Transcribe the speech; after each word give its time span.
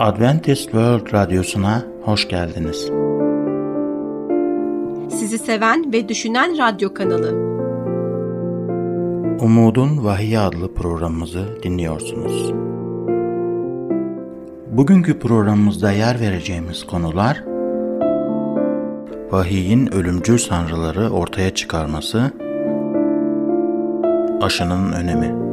Adventist 0.00 0.62
World 0.62 1.12
Radyosu'na 1.12 1.82
hoş 2.02 2.28
geldiniz. 2.28 2.90
Sizi 5.18 5.38
seven 5.38 5.92
ve 5.92 6.08
düşünen 6.08 6.58
radyo 6.58 6.94
kanalı. 6.94 7.30
Umudun 9.40 10.04
Vahiy 10.04 10.38
adlı 10.38 10.74
programımızı 10.74 11.62
dinliyorsunuz. 11.62 12.52
Bugünkü 14.70 15.18
programımızda 15.18 15.92
yer 15.92 16.20
vereceğimiz 16.20 16.86
konular 16.86 17.44
Vahiyin 19.30 19.94
ölümcül 19.94 20.38
sanrıları 20.38 21.10
ortaya 21.10 21.54
çıkarması, 21.54 22.30
aşının 24.40 24.92
önemi. 24.92 25.49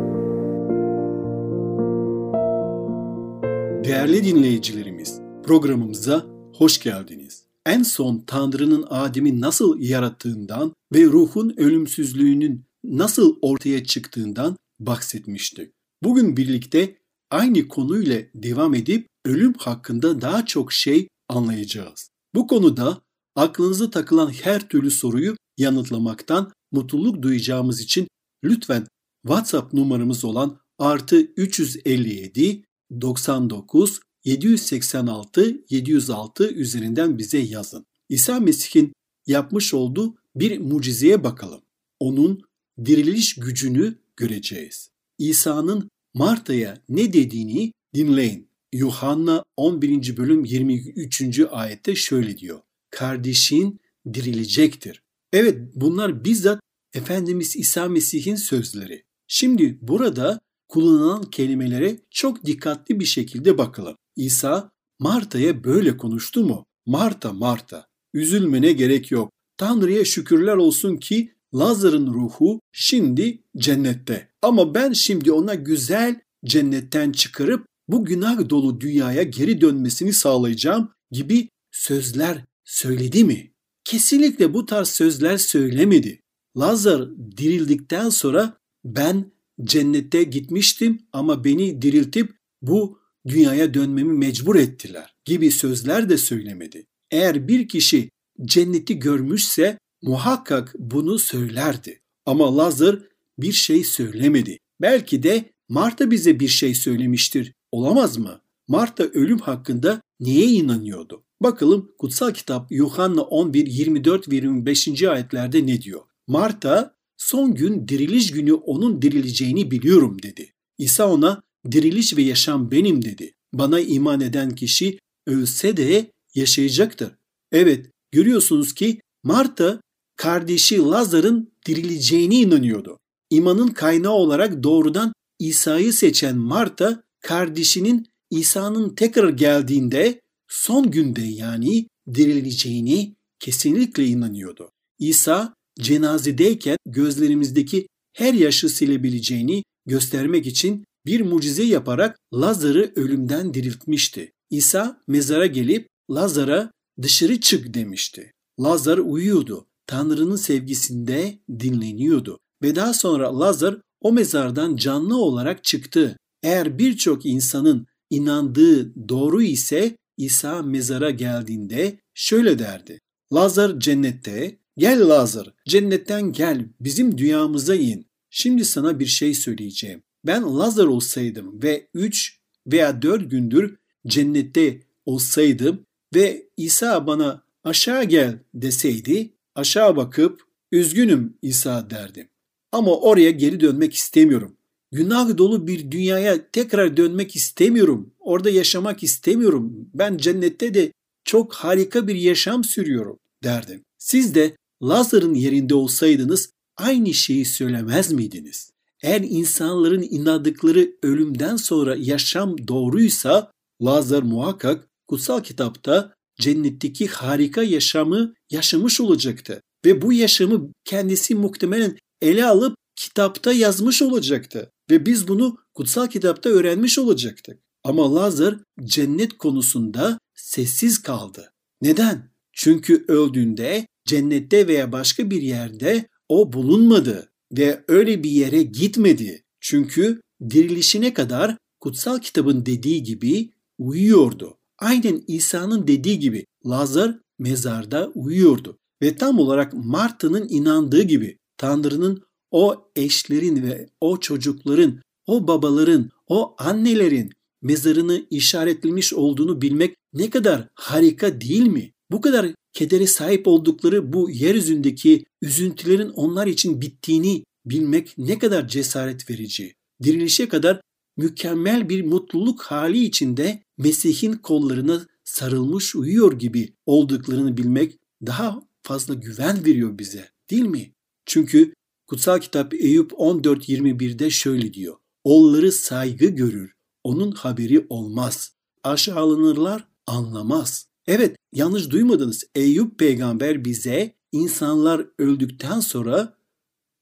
Değerli 3.87 4.23
dinleyicilerimiz, 4.23 5.19
programımıza 5.43 6.25
hoş 6.55 6.79
geldiniz. 6.79 7.43
En 7.65 7.83
son 7.83 8.23
Tanrı'nın 8.27 8.85
Adem'i 8.89 9.41
nasıl 9.41 9.79
yarattığından 9.79 10.73
ve 10.93 11.03
ruhun 11.03 11.53
ölümsüzlüğünün 11.57 12.65
nasıl 12.83 13.35
ortaya 13.41 13.83
çıktığından 13.83 14.57
bahsetmiştik. 14.79 15.71
Bugün 16.03 16.37
birlikte 16.37 16.97
aynı 17.31 17.67
konuyla 17.67 18.21
devam 18.35 18.73
edip 18.73 19.07
ölüm 19.25 19.53
hakkında 19.53 20.21
daha 20.21 20.45
çok 20.45 20.73
şey 20.73 21.07
anlayacağız. 21.29 22.09
Bu 22.35 22.47
konuda 22.47 23.01
aklınıza 23.35 23.89
takılan 23.89 24.29
her 24.29 24.69
türlü 24.69 24.91
soruyu 24.91 25.35
yanıtlamaktan 25.57 26.51
mutluluk 26.71 27.21
duyacağımız 27.21 27.81
için 27.81 28.07
lütfen 28.43 28.87
WhatsApp 29.27 29.73
numaramız 29.73 30.25
olan 30.25 30.59
artı 30.79 31.21
357 31.21 32.66
99 33.01 33.99
786 34.23 35.63
706 35.69 36.53
üzerinden 36.53 37.17
bize 37.17 37.37
yazın. 37.37 37.85
İsa 38.09 38.39
Mesih'in 38.39 38.93
yapmış 39.27 39.73
olduğu 39.73 40.15
bir 40.35 40.59
mucizeye 40.59 41.23
bakalım. 41.23 41.61
Onun 41.99 42.41
diriliş 42.85 43.35
gücünü 43.35 43.95
göreceğiz. 44.15 44.89
İsa'nın 45.17 45.89
Marta'ya 46.13 46.81
ne 46.89 47.13
dediğini 47.13 47.73
dinleyin. 47.93 48.47
Yuhanna 48.73 49.43
11. 49.57 50.17
bölüm 50.17 50.45
23. 50.45 51.39
ayette 51.51 51.95
şöyle 51.95 52.37
diyor. 52.37 52.59
Kardeşin 52.89 53.79
dirilecektir. 54.13 55.01
Evet 55.33 55.61
bunlar 55.75 56.25
bizzat 56.25 56.59
Efendimiz 56.93 57.55
İsa 57.55 57.89
Mesih'in 57.89 58.35
sözleri. 58.35 59.03
Şimdi 59.27 59.77
burada 59.81 60.39
kullanılan 60.67 61.23
kelimelere 61.23 61.99
çok 62.11 62.45
dikkatli 62.45 62.99
bir 62.99 63.05
şekilde 63.05 63.57
bakalım. 63.57 63.95
İsa 64.15 64.71
Marta'ya 64.99 65.63
böyle 65.63 65.97
konuştu 65.97 66.45
mu? 66.45 66.65
Marta, 66.85 67.33
Marta, 67.33 67.87
üzülmene 68.13 68.71
gerek 68.71 69.11
yok. 69.11 69.31
Tanrı'ya 69.57 70.05
şükürler 70.05 70.55
olsun 70.55 70.97
ki 70.97 71.33
Lazar'ın 71.55 72.07
ruhu 72.13 72.59
şimdi 72.71 73.43
cennette. 73.57 74.29
Ama 74.41 74.75
ben 74.75 74.93
şimdi 74.93 75.31
ona 75.31 75.55
güzel 75.55 76.19
cennetten 76.45 77.11
çıkarıp 77.11 77.65
bu 77.87 78.05
günah 78.05 78.49
dolu 78.49 78.81
dünyaya 78.81 79.23
geri 79.23 79.61
dönmesini 79.61 80.13
sağlayacağım 80.13 80.91
gibi 81.11 81.49
sözler 81.71 82.45
söyledi 82.63 83.23
mi? 83.23 83.51
Kesinlikle 83.83 84.53
bu 84.53 84.65
tarz 84.65 84.87
sözler 84.87 85.37
söylemedi. 85.37 86.21
Lazar 86.57 87.09
dirildikten 87.37 88.09
sonra 88.09 88.57
ben 88.85 89.31
cennette 89.63 90.23
gitmiştim 90.23 90.99
ama 91.13 91.43
beni 91.43 91.81
diriltip 91.81 92.31
bu 92.61 92.99
dünyaya 93.27 93.73
dönmemi 93.73 94.13
mecbur 94.13 94.55
ettiler 94.55 95.15
gibi 95.25 95.51
sözler 95.51 96.09
de 96.09 96.17
söylemedi. 96.17 96.85
Eğer 97.11 97.47
bir 97.47 97.67
kişi 97.67 98.09
cenneti 98.45 98.99
görmüşse 98.99 99.77
muhakkak 100.01 100.75
bunu 100.79 101.19
söylerdi. 101.19 102.01
Ama 102.25 102.57
Lazar 102.57 102.99
bir 103.37 103.51
şey 103.51 103.83
söylemedi. 103.83 104.57
Belki 104.81 105.23
de 105.23 105.51
Marta 105.69 106.11
bize 106.11 106.39
bir 106.39 106.47
şey 106.47 106.75
söylemiştir. 106.75 107.53
Olamaz 107.71 108.17
mı? 108.17 108.41
Marta 108.67 109.03
ölüm 109.03 109.39
hakkında 109.39 110.01
neye 110.19 110.45
inanıyordu? 110.45 111.23
Bakalım 111.43 111.91
kutsal 111.97 112.31
kitap 112.31 112.71
Yuhanna 112.71 113.21
11, 113.21 113.67
24 113.67 114.29
ve 114.29 114.35
25. 114.35 115.03
ayetlerde 115.03 115.67
ne 115.67 115.81
diyor? 115.81 116.01
Marta 116.27 116.96
son 117.17 117.55
gün 117.55 117.87
diriliş 117.87 118.31
günü 118.31 118.53
onun 118.53 119.01
dirileceğini 119.01 119.71
biliyorum 119.71 120.17
dedi. 120.23 120.53
İsa 120.77 121.09
ona 121.11 121.43
diriliş 121.71 122.17
ve 122.17 122.21
yaşam 122.21 122.71
benim 122.71 123.05
dedi. 123.05 123.33
Bana 123.53 123.79
iman 123.79 124.21
eden 124.21 124.55
kişi 124.55 124.99
ölse 125.27 125.77
de 125.77 126.11
yaşayacaktır. 126.35 127.11
Evet 127.51 127.85
görüyorsunuz 128.11 128.73
ki 128.73 129.01
Marta 129.23 129.81
kardeşi 130.15 130.77
Lazar'ın 130.77 131.51
dirileceğine 131.65 132.35
inanıyordu. 132.35 132.97
İmanın 133.29 133.67
kaynağı 133.67 134.13
olarak 134.13 134.63
doğrudan 134.63 135.13
İsa'yı 135.39 135.93
seçen 135.93 136.37
Marta 136.37 137.03
kardeşinin 137.19 138.07
İsa'nın 138.29 138.95
tekrar 138.95 139.29
geldiğinde 139.29 140.21
son 140.47 140.91
günde 140.91 141.21
yani 141.21 141.87
dirileceğini 142.13 143.15
kesinlikle 143.39 144.05
inanıyordu. 144.05 144.71
İsa 144.99 145.53
cenazedeyken 145.79 146.77
gözlerimizdeki 146.85 147.87
her 148.13 148.33
yaşı 148.33 148.69
silebileceğini 148.69 149.63
göstermek 149.85 150.47
için 150.47 150.85
bir 151.05 151.21
mucize 151.21 151.63
yaparak 151.63 152.17
Lazar'ı 152.33 152.91
ölümden 152.95 153.53
diriltmişti. 153.53 154.31
İsa 154.49 155.01
mezara 155.07 155.45
gelip 155.45 155.87
Lazar'a 156.11 156.71
dışarı 157.01 157.41
çık 157.41 157.73
demişti. 157.73 158.31
Lazar 158.59 158.97
uyuyordu. 158.97 159.67
Tanrı'nın 159.87 160.35
sevgisinde 160.35 161.39
dinleniyordu. 161.59 162.39
Ve 162.63 162.75
daha 162.75 162.93
sonra 162.93 163.39
Lazar 163.39 163.77
o 164.01 164.11
mezardan 164.11 164.75
canlı 164.75 165.17
olarak 165.17 165.63
çıktı. 165.63 166.17
Eğer 166.43 166.79
birçok 166.79 167.25
insanın 167.25 167.87
inandığı 168.09 169.09
doğru 169.09 169.41
ise 169.41 169.97
İsa 170.17 170.61
mezara 170.61 171.09
geldiğinde 171.09 171.99
şöyle 172.13 172.59
derdi. 172.59 172.99
Lazar 173.33 173.79
cennette, 173.79 174.57
Gel 174.77 175.09
Lazar, 175.09 175.53
cennetten 175.65 176.31
gel, 176.31 176.65
bizim 176.79 177.17
dünyamıza 177.17 177.75
in. 177.75 178.07
Şimdi 178.29 178.65
sana 178.65 178.99
bir 178.99 179.05
şey 179.05 179.33
söyleyeceğim. 179.33 180.03
Ben 180.25 180.43
Lazar 180.59 180.85
olsaydım 180.85 181.63
ve 181.63 181.87
üç 181.93 182.39
veya 182.67 183.01
dört 183.01 183.31
gündür 183.31 183.77
cennette 184.07 184.81
olsaydım 185.05 185.85
ve 186.15 186.47
İsa 186.57 187.07
bana 187.07 187.43
aşağı 187.63 188.03
gel 188.03 188.39
deseydi 188.53 189.33
aşağı 189.55 189.95
bakıp 189.95 190.41
üzgünüm 190.71 191.37
İsa 191.41 191.89
derdim. 191.89 192.27
Ama 192.71 192.97
oraya 192.97 193.31
geri 193.31 193.59
dönmek 193.59 193.93
istemiyorum. 193.93 194.57
Günah 194.91 195.37
dolu 195.37 195.67
bir 195.67 195.91
dünyaya 195.91 196.51
tekrar 196.51 196.97
dönmek 196.97 197.35
istemiyorum. 197.35 198.13
Orada 198.19 198.49
yaşamak 198.49 199.03
istemiyorum. 199.03 199.89
Ben 199.93 200.17
cennette 200.17 200.73
de 200.73 200.91
çok 201.23 201.53
harika 201.53 202.07
bir 202.07 202.15
yaşam 202.15 202.63
sürüyorum 202.63 203.19
derdim. 203.43 203.83
Siz 203.97 204.35
de 204.35 204.55
Lazar'ın 204.83 205.33
yerinde 205.33 205.75
olsaydınız 205.75 206.49
aynı 206.77 207.13
şeyi 207.13 207.45
söylemez 207.45 208.11
miydiniz? 208.11 208.71
Eğer 209.03 209.21
insanların 209.21 210.01
inandıkları 210.01 210.91
ölümden 211.03 211.55
sonra 211.55 211.95
yaşam 211.95 212.67
doğruysa 212.67 213.51
Lazar 213.81 214.23
muhakkak 214.23 214.87
kutsal 215.07 215.43
kitapta 215.43 216.13
cennetteki 216.39 217.07
harika 217.07 217.63
yaşamı 217.63 218.33
yaşamış 218.51 219.01
olacaktı. 219.01 219.61
Ve 219.85 220.01
bu 220.01 220.13
yaşamı 220.13 220.71
kendisi 220.85 221.35
muhtemelen 221.35 221.97
ele 222.21 222.45
alıp 222.45 222.75
kitapta 222.95 223.53
yazmış 223.53 224.01
olacaktı. 224.01 224.71
Ve 224.89 225.05
biz 225.05 225.27
bunu 225.27 225.57
kutsal 225.73 226.07
kitapta 226.07 226.49
öğrenmiş 226.49 226.99
olacaktık. 226.99 227.59
Ama 227.83 228.15
Lazar 228.15 228.57
cennet 228.83 229.37
konusunda 229.37 230.19
sessiz 230.35 231.01
kaldı. 231.01 231.51
Neden? 231.81 232.31
Çünkü 232.53 233.05
öldüğünde 233.07 233.87
cennette 234.07 234.67
veya 234.67 234.91
başka 234.91 235.29
bir 235.29 235.41
yerde 235.41 236.07
o 236.29 236.53
bulunmadı 236.53 237.31
ve 237.51 237.83
öyle 237.87 238.23
bir 238.23 238.29
yere 238.29 238.63
gitmedi. 238.63 239.43
Çünkü 239.59 240.21
dirilişine 240.49 241.13
kadar 241.13 241.57
kutsal 241.79 242.19
kitabın 242.19 242.65
dediği 242.65 243.03
gibi 243.03 243.51
uyuyordu. 243.77 244.57
Aynen 244.79 245.23
İsa'nın 245.27 245.87
dediği 245.87 246.19
gibi 246.19 246.45
Lazar 246.65 247.19
mezarda 247.39 248.11
uyuyordu. 248.15 248.77
Ve 249.01 249.15
tam 249.15 249.39
olarak 249.39 249.73
Marta'nın 249.73 250.47
inandığı 250.49 251.01
gibi 251.01 251.37
Tanrı'nın 251.57 252.23
o 252.51 252.91
eşlerin 252.95 253.63
ve 253.63 253.89
o 254.01 254.19
çocukların, 254.19 255.01
o 255.25 255.47
babaların, 255.47 256.09
o 256.27 256.55
annelerin 256.57 257.31
mezarını 257.61 258.25
işaretlemiş 258.29 259.13
olduğunu 259.13 259.61
bilmek 259.61 259.95
ne 260.13 260.29
kadar 260.29 260.67
harika 260.75 261.41
değil 261.41 261.67
mi? 261.67 261.93
Bu 262.11 262.21
kadar 262.21 262.53
kedere 262.73 263.07
sahip 263.07 263.47
oldukları 263.47 264.13
bu 264.13 264.29
yeryüzündeki 264.29 265.25
üzüntülerin 265.41 266.09
onlar 266.09 266.47
için 266.47 266.81
bittiğini 266.81 267.43
bilmek 267.65 268.17
ne 268.17 268.39
kadar 268.39 268.67
cesaret 268.67 269.29
verici. 269.29 269.75
Dirilişe 270.03 270.49
kadar 270.49 270.81
mükemmel 271.17 271.89
bir 271.89 272.05
mutluluk 272.05 272.61
hali 272.61 273.03
içinde 273.03 273.63
Mesih'in 273.77 274.33
kollarına 274.33 275.07
sarılmış 275.23 275.95
uyuyor 275.95 276.39
gibi 276.39 276.73
olduklarını 276.85 277.57
bilmek 277.57 277.97
daha 278.25 278.61
fazla 278.81 279.13
güven 279.13 279.65
veriyor 279.65 279.97
bize 279.97 280.29
değil 280.49 280.65
mi? 280.65 280.93
Çünkü 281.25 281.73
kutsal 282.07 282.39
kitap 282.39 282.73
Eyüp 282.73 283.11
14.21'de 283.11 284.29
şöyle 284.29 284.73
diyor. 284.73 284.97
Oğulları 285.23 285.71
saygı 285.71 286.25
görür, 286.25 286.73
onun 287.03 287.31
haberi 287.31 287.85
olmaz. 287.89 288.51
Aşağılanırlar, 288.83 289.87
anlamaz. 290.07 290.86
Evet, 291.07 291.35
yanlış 291.53 291.89
duymadınız. 291.89 292.43
Eyüp 292.55 292.99
peygamber 292.99 293.65
bize 293.65 294.15
insanlar 294.31 295.07
öldükten 295.17 295.79
sonra 295.79 296.37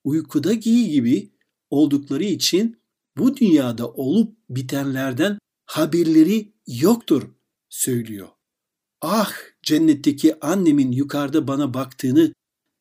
uykuda 0.03 0.53
giy 0.53 0.89
gibi 0.89 1.31
oldukları 1.69 2.23
için 2.23 2.77
bu 3.17 3.37
dünyada 3.37 3.87
olup 3.87 4.37
bitenlerden 4.49 5.39
haberleri 5.65 6.53
yoktur 6.67 7.23
söylüyor. 7.69 8.27
Ah 9.01 9.31
cennetteki 9.63 10.45
annemin 10.45 10.91
yukarıda 10.91 11.47
bana 11.47 11.73
baktığını 11.73 12.33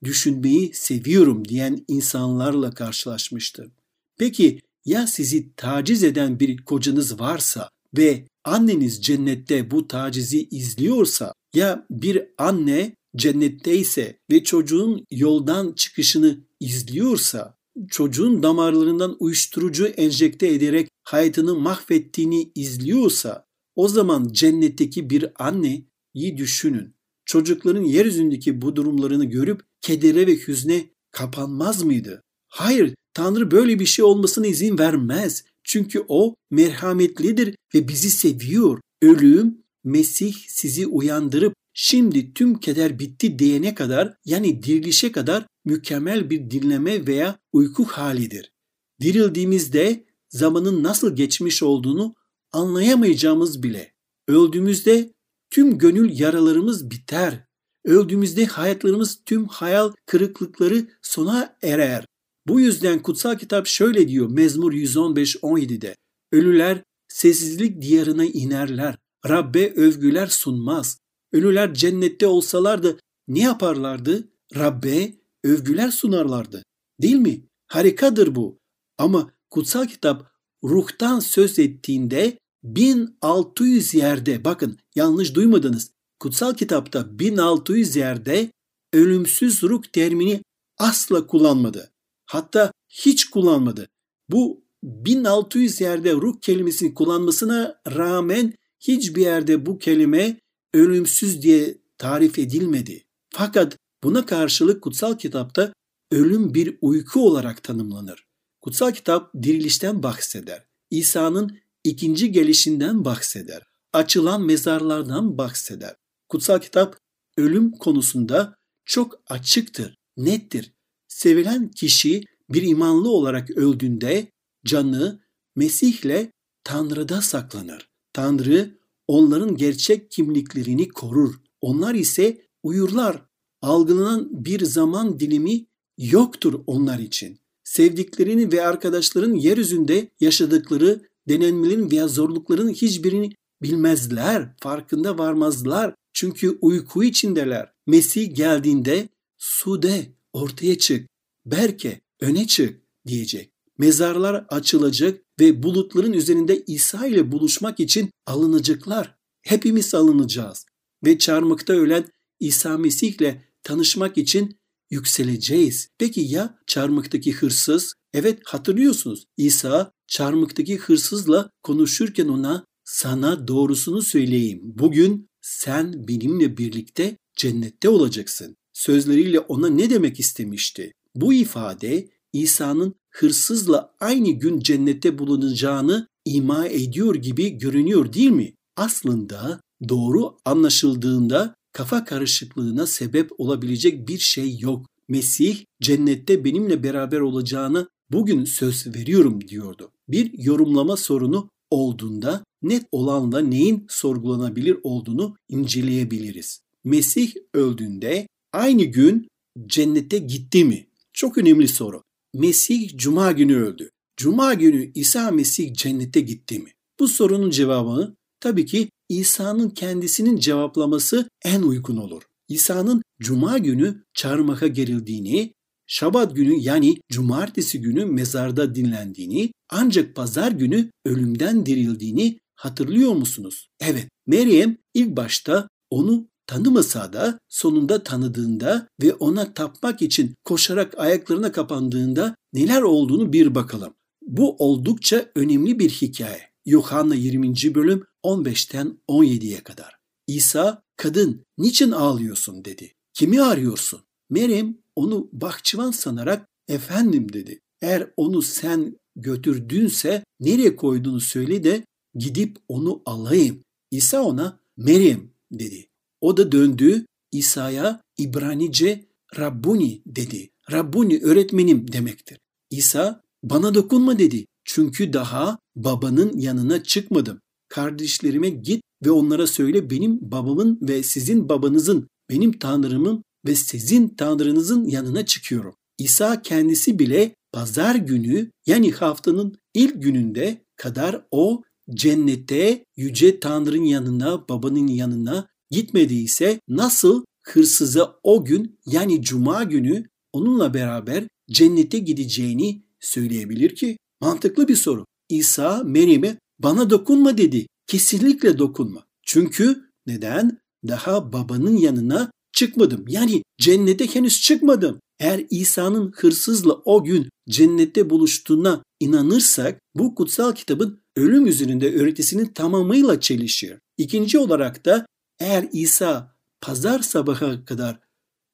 düşünmeyi 0.04 0.74
seviyorum 0.74 1.48
diyen 1.48 1.84
insanlarla 1.88 2.70
karşılaşmıştım. 2.70 3.72
Peki 4.18 4.60
ya 4.84 5.06
sizi 5.06 5.54
taciz 5.56 6.04
eden 6.04 6.40
bir 6.40 6.64
kocanız 6.64 7.20
varsa 7.20 7.68
ve 7.96 8.26
anneniz 8.44 9.02
cennette 9.02 9.70
bu 9.70 9.88
tacizi 9.88 10.48
izliyorsa 10.50 11.32
ya 11.54 11.86
bir 11.90 12.22
anne 12.38 12.96
cennetteyse 13.16 14.18
ve 14.30 14.44
çocuğun 14.44 15.04
yoldan 15.10 15.72
çıkışını 15.72 16.44
izliyorsa 16.60 17.58
çocuğun 17.90 18.42
damarlarından 18.42 19.16
uyuşturucu 19.20 19.86
enjekte 19.86 20.48
ederek 20.48 20.88
hayatını 21.04 21.54
mahvettiğini 21.54 22.52
izliyorsa 22.54 23.46
o 23.76 23.88
zaman 23.88 24.28
cennetteki 24.32 25.10
bir 25.10 25.26
anneyi 25.38 26.36
düşünün. 26.36 26.94
Çocukların 27.24 27.84
yeryüzündeki 27.84 28.62
bu 28.62 28.76
durumlarını 28.76 29.24
görüp 29.24 29.62
kedere 29.80 30.26
ve 30.26 30.36
hüzne 30.36 30.90
kapanmaz 31.10 31.82
mıydı? 31.82 32.22
Hayır, 32.48 32.94
Tanrı 33.14 33.50
böyle 33.50 33.78
bir 33.78 33.86
şey 33.86 34.04
olmasına 34.04 34.46
izin 34.46 34.78
vermez. 34.78 35.44
Çünkü 35.64 36.04
o 36.08 36.34
merhametlidir 36.50 37.56
ve 37.74 37.88
bizi 37.88 38.10
seviyor. 38.10 38.80
Ölüm, 39.02 39.64
Mesih 39.84 40.34
sizi 40.48 40.86
uyandırıp 40.86 41.54
şimdi 41.74 42.34
tüm 42.34 42.60
keder 42.60 42.98
bitti 42.98 43.38
diyene 43.38 43.74
kadar 43.74 44.14
yani 44.24 44.62
dirilişe 44.62 45.12
kadar 45.12 45.46
mükemmel 45.64 46.30
bir 46.30 46.50
dinleme 46.50 47.06
veya 47.06 47.38
uyku 47.52 47.84
halidir. 47.84 48.52
Dirildiğimizde 49.00 50.04
zamanın 50.28 50.82
nasıl 50.82 51.16
geçmiş 51.16 51.62
olduğunu 51.62 52.14
anlayamayacağımız 52.52 53.62
bile. 53.62 53.92
Öldüğümüzde 54.28 55.12
tüm 55.50 55.78
gönül 55.78 56.20
yaralarımız 56.20 56.90
biter. 56.90 57.44
Öldüğümüzde 57.84 58.46
hayatlarımız 58.46 59.20
tüm 59.26 59.46
hayal 59.46 59.92
kırıklıkları 60.06 60.88
sona 61.02 61.56
erer. 61.62 62.04
Bu 62.46 62.60
yüzden 62.60 63.02
kutsal 63.02 63.38
kitap 63.38 63.66
şöyle 63.66 64.08
diyor 64.08 64.30
Mezmur 64.30 64.72
115-17'de. 64.72 65.96
Ölüler 66.32 66.82
sessizlik 67.08 67.82
diyarına 67.82 68.24
inerler. 68.24 68.96
Rabbe 69.28 69.72
övgüler 69.74 70.26
sunmaz. 70.26 70.98
Ölüler 71.32 71.74
cennette 71.74 72.26
olsalardı 72.26 72.98
ne 73.28 73.40
yaparlardı? 73.40 74.28
Rabbe 74.56 75.14
övgüler 75.44 75.90
sunarlardı. 75.90 76.62
Değil 77.02 77.16
mi? 77.16 77.44
Harikadır 77.66 78.34
bu. 78.34 78.58
Ama 78.98 79.32
kutsal 79.50 79.86
kitap 79.86 80.30
ruhtan 80.64 81.20
söz 81.20 81.58
ettiğinde 81.58 82.38
1600 82.64 83.94
yerde 83.94 84.44
bakın 84.44 84.78
yanlış 84.94 85.34
duymadınız. 85.34 85.90
Kutsal 86.20 86.54
kitapta 86.54 87.18
1600 87.18 87.96
yerde 87.96 88.50
ölümsüz 88.92 89.62
ruh 89.62 89.82
terimini 89.92 90.42
asla 90.78 91.26
kullanmadı. 91.26 91.93
Hatta 92.26 92.72
hiç 92.88 93.24
kullanmadı. 93.30 93.88
Bu 94.28 94.64
1600 94.82 95.80
yerde 95.80 96.12
ruh 96.12 96.40
kelimesini 96.40 96.94
kullanmasına 96.94 97.80
rağmen 97.96 98.54
hiçbir 98.80 99.22
yerde 99.22 99.66
bu 99.66 99.78
kelime 99.78 100.40
ölümsüz 100.74 101.42
diye 101.42 101.78
tarif 101.98 102.38
edilmedi. 102.38 103.04
Fakat 103.30 103.76
buna 104.02 104.26
karşılık 104.26 104.82
kutsal 104.82 105.18
kitapta 105.18 105.72
ölüm 106.10 106.54
bir 106.54 106.78
uyku 106.80 107.26
olarak 107.26 107.62
tanımlanır. 107.62 108.26
Kutsal 108.60 108.92
kitap 108.92 109.34
dirilişten 109.42 110.02
bahseder. 110.02 110.66
İsa'nın 110.90 111.58
ikinci 111.84 112.32
gelişinden 112.32 113.04
bahseder. 113.04 113.62
Açılan 113.92 114.42
mezarlardan 114.42 115.38
bahseder. 115.38 115.94
Kutsal 116.28 116.58
kitap 116.60 116.98
ölüm 117.36 117.72
konusunda 117.72 118.54
çok 118.84 119.20
açıktır, 119.28 119.96
nettir. 120.16 120.73
Sevilen 121.14 121.70
kişi 121.70 122.24
bir 122.50 122.62
imanlı 122.62 123.08
olarak 123.08 123.50
öldüğünde 123.50 124.26
canı 124.66 125.20
Mesih'le 125.56 126.30
Tanrı'da 126.64 127.22
saklanır. 127.22 127.88
Tanrı 128.12 128.78
onların 129.08 129.56
gerçek 129.56 130.10
kimliklerini 130.10 130.88
korur. 130.88 131.34
Onlar 131.60 131.94
ise 131.94 132.40
uyurlar. 132.62 133.22
Algılanan 133.62 134.44
bir 134.44 134.64
zaman 134.64 135.20
dilimi 135.20 135.66
yoktur 135.98 136.60
onlar 136.66 136.98
için. 136.98 137.38
Sevdiklerini 137.64 138.52
ve 138.52 138.66
arkadaşların 138.66 139.34
yeryüzünde 139.34 140.08
yaşadıkları 140.20 141.02
denenmelerin 141.28 141.90
veya 141.90 142.08
zorlukların 142.08 142.68
hiçbirini 142.68 143.32
bilmezler, 143.62 144.54
farkında 144.60 145.18
varmazlar. 145.18 145.94
Çünkü 146.12 146.58
uyku 146.60 147.04
içindeler. 147.04 147.72
Mesih 147.86 148.34
geldiğinde 148.36 149.08
sude 149.38 150.14
ortaya 150.34 150.78
çık, 150.78 151.08
berke 151.46 152.00
öne 152.20 152.46
çık 152.46 152.80
diyecek. 153.06 153.50
Mezarlar 153.78 154.46
açılacak 154.48 155.20
ve 155.40 155.62
bulutların 155.62 156.12
üzerinde 156.12 156.64
İsa 156.66 157.06
ile 157.06 157.32
buluşmak 157.32 157.80
için 157.80 158.10
alınacaklar. 158.26 159.16
Hepimiz 159.42 159.94
alınacağız 159.94 160.66
ve 161.04 161.18
çarmıkta 161.18 161.72
ölen 161.72 162.04
İsa 162.40 162.78
Mesih 162.78 163.14
ile 163.14 163.44
tanışmak 163.62 164.18
için 164.18 164.58
yükseleceğiz. 164.90 165.88
Peki 165.98 166.20
ya 166.20 166.58
çarmıktaki 166.66 167.32
hırsız? 167.32 167.94
Evet 168.14 168.38
hatırlıyorsunuz. 168.44 169.24
İsa 169.36 169.92
çarmıktaki 170.06 170.76
hırsızla 170.76 171.50
konuşurken 171.62 172.28
ona 172.28 172.64
sana 172.84 173.48
doğrusunu 173.48 174.02
söyleyeyim. 174.02 174.60
Bugün 174.64 175.28
sen 175.40 176.08
benimle 176.08 176.56
birlikte 176.56 177.16
cennette 177.36 177.88
olacaksın. 177.88 178.56
Sözleriyle 178.74 179.40
ona 179.40 179.68
ne 179.68 179.90
demek 179.90 180.20
istemişti? 180.20 180.92
Bu 181.14 181.32
ifade 181.32 182.08
İsa'nın 182.32 182.94
hırsızla 183.10 183.94
aynı 184.00 184.30
gün 184.30 184.60
cennette 184.60 185.18
bulunacağını 185.18 186.08
ima 186.24 186.66
ediyor 186.66 187.14
gibi 187.14 187.50
görünüyor 187.58 188.12
değil 188.12 188.30
mi? 188.30 188.54
Aslında 188.76 189.60
doğru 189.88 190.36
anlaşıldığında 190.44 191.54
kafa 191.72 192.04
karışıklığına 192.04 192.86
sebep 192.86 193.40
olabilecek 193.40 194.08
bir 194.08 194.18
şey 194.18 194.58
yok. 194.58 194.86
Mesih 195.08 195.64
cennette 195.82 196.44
benimle 196.44 196.82
beraber 196.82 197.20
olacağını 197.20 197.88
bugün 198.12 198.44
söz 198.44 198.86
veriyorum 198.86 199.48
diyordu. 199.48 199.90
Bir 200.08 200.38
yorumlama 200.38 200.96
sorunu 200.96 201.50
olduğunda 201.70 202.44
net 202.62 202.86
olanla 202.92 203.40
neyin 203.40 203.86
sorgulanabilir 203.88 204.78
olduğunu 204.82 205.36
inceleyebiliriz. 205.48 206.60
Mesih 206.84 207.32
öldüğünde 207.54 208.26
aynı 208.54 208.84
gün 208.84 209.28
cennete 209.66 210.18
gitti 210.18 210.64
mi? 210.64 210.86
Çok 211.12 211.38
önemli 211.38 211.68
soru. 211.68 212.02
Mesih 212.34 212.96
cuma 212.96 213.32
günü 213.32 213.56
öldü. 213.56 213.90
Cuma 214.16 214.54
günü 214.54 214.92
İsa 214.94 215.30
Mesih 215.30 215.74
cennete 215.74 216.20
gitti 216.20 216.58
mi? 216.58 216.70
Bu 217.00 217.08
sorunun 217.08 217.50
cevabını 217.50 218.16
tabii 218.40 218.66
ki 218.66 218.88
İsa'nın 219.08 219.70
kendisinin 219.70 220.36
cevaplaması 220.36 221.28
en 221.44 221.62
uygun 221.62 221.96
olur. 221.96 222.22
İsa'nın 222.48 223.02
cuma 223.20 223.58
günü 223.58 224.04
çarmıha 224.14 224.66
gerildiğini, 224.66 225.52
şabat 225.86 226.36
günü 226.36 226.54
yani 226.60 226.96
cumartesi 227.12 227.80
günü 227.80 228.04
mezarda 228.04 228.74
dinlendiğini, 228.74 229.50
ancak 229.70 230.14
pazar 230.14 230.52
günü 230.52 230.90
ölümden 231.04 231.66
dirildiğini 231.66 232.38
hatırlıyor 232.56 233.12
musunuz? 233.12 233.68
Evet, 233.80 234.08
Meryem 234.26 234.76
ilk 234.94 235.16
başta 235.16 235.68
onu 235.90 236.28
tanımasa 236.46 237.12
da 237.12 237.38
sonunda 237.48 238.02
tanıdığında 238.02 238.88
ve 239.02 239.14
ona 239.14 239.54
tapmak 239.54 240.02
için 240.02 240.34
koşarak 240.44 240.98
ayaklarına 240.98 241.52
kapandığında 241.52 242.34
neler 242.52 242.82
olduğunu 242.82 243.32
bir 243.32 243.54
bakalım. 243.54 243.94
Bu 244.22 244.56
oldukça 244.56 245.30
önemli 245.34 245.78
bir 245.78 245.90
hikaye. 245.90 246.40
Yuhanna 246.66 247.14
20. 247.14 247.74
bölüm 247.74 248.04
15'ten 248.24 248.98
17'ye 249.08 249.60
kadar. 249.62 249.96
İsa, 250.26 250.82
kadın 250.96 251.44
niçin 251.58 251.90
ağlıyorsun 251.90 252.64
dedi. 252.64 252.92
Kimi 253.14 253.42
arıyorsun? 253.42 254.00
Meryem 254.30 254.78
onu 254.96 255.28
bahçıvan 255.32 255.90
sanarak 255.90 256.48
efendim 256.68 257.32
dedi. 257.32 257.60
Eğer 257.82 258.10
onu 258.16 258.42
sen 258.42 258.98
götürdünse 259.16 260.24
nereye 260.40 260.76
koyduğunu 260.76 261.20
söyle 261.20 261.64
de 261.64 261.84
gidip 262.14 262.56
onu 262.68 263.02
alayım. 263.06 263.60
İsa 263.90 264.22
ona 264.22 264.60
Meryem 264.76 265.30
dedi. 265.52 265.88
O 266.24 266.36
da 266.36 266.52
döndü 266.52 267.06
İsa'ya 267.32 268.00
İbranice 268.18 269.04
Rabbuni 269.38 270.02
dedi. 270.06 270.50
Rabbuni 270.72 271.20
öğretmenim 271.22 271.92
demektir. 271.92 272.38
İsa 272.70 273.22
bana 273.42 273.74
dokunma 273.74 274.18
dedi. 274.18 274.46
Çünkü 274.64 275.12
daha 275.12 275.58
babanın 275.76 276.38
yanına 276.38 276.82
çıkmadım. 276.82 277.40
Kardeşlerime 277.68 278.48
git 278.48 278.82
ve 279.04 279.10
onlara 279.10 279.46
söyle 279.46 279.90
benim 279.90 280.18
babamın 280.30 280.78
ve 280.82 281.02
sizin 281.02 281.48
babanızın, 281.48 282.08
benim 282.30 282.52
tanrımın 282.52 283.24
ve 283.46 283.54
sizin 283.54 284.08
tanrınızın 284.08 284.84
yanına 284.84 285.26
çıkıyorum. 285.26 285.74
İsa 285.98 286.42
kendisi 286.42 286.98
bile 286.98 287.34
pazar 287.52 287.94
günü 287.94 288.50
yani 288.66 288.92
haftanın 288.92 289.56
ilk 289.74 290.02
gününde 290.02 290.64
kadar 290.76 291.26
o 291.30 291.62
cennete 291.90 292.84
yüce 292.96 293.40
Tanrı'nın 293.40 293.84
yanına, 293.84 294.48
babanın 294.48 294.86
yanına 294.86 295.53
gitmediyse 295.74 296.60
nasıl 296.68 297.24
hırsıza 297.42 298.16
o 298.22 298.44
gün 298.44 298.78
yani 298.86 299.22
cuma 299.22 299.64
günü 299.64 300.04
onunla 300.32 300.74
beraber 300.74 301.24
cennete 301.50 301.98
gideceğini 301.98 302.82
söyleyebilir 303.00 303.74
ki? 303.74 303.96
Mantıklı 304.20 304.68
bir 304.68 304.76
soru. 304.76 305.04
İsa 305.28 305.82
Meryem'e 305.84 306.38
bana 306.58 306.90
dokunma 306.90 307.38
dedi. 307.38 307.66
Kesinlikle 307.86 308.58
dokunma. 308.58 309.04
Çünkü 309.22 309.90
neden? 310.06 310.58
Daha 310.88 311.32
babanın 311.32 311.76
yanına 311.76 312.30
çıkmadım. 312.52 313.04
Yani 313.08 313.42
cennete 313.60 314.14
henüz 314.14 314.42
çıkmadım. 314.42 314.98
Eğer 315.20 315.46
İsa'nın 315.50 316.12
hırsızla 316.16 316.72
o 316.84 317.04
gün 317.04 317.28
cennette 317.48 318.10
buluştuğuna 318.10 318.82
inanırsak 319.00 319.80
bu 319.94 320.14
kutsal 320.14 320.52
kitabın 320.52 321.00
ölüm 321.16 321.46
üzerinde 321.46 321.94
öğretisinin 321.94 322.46
tamamıyla 322.46 323.20
çelişiyor. 323.20 323.78
İkinci 323.98 324.38
olarak 324.38 324.84
da 324.84 325.06
eğer 325.40 325.68
İsa 325.72 326.36
pazar 326.60 327.00
sabaha 327.00 327.64
kadar 327.64 328.00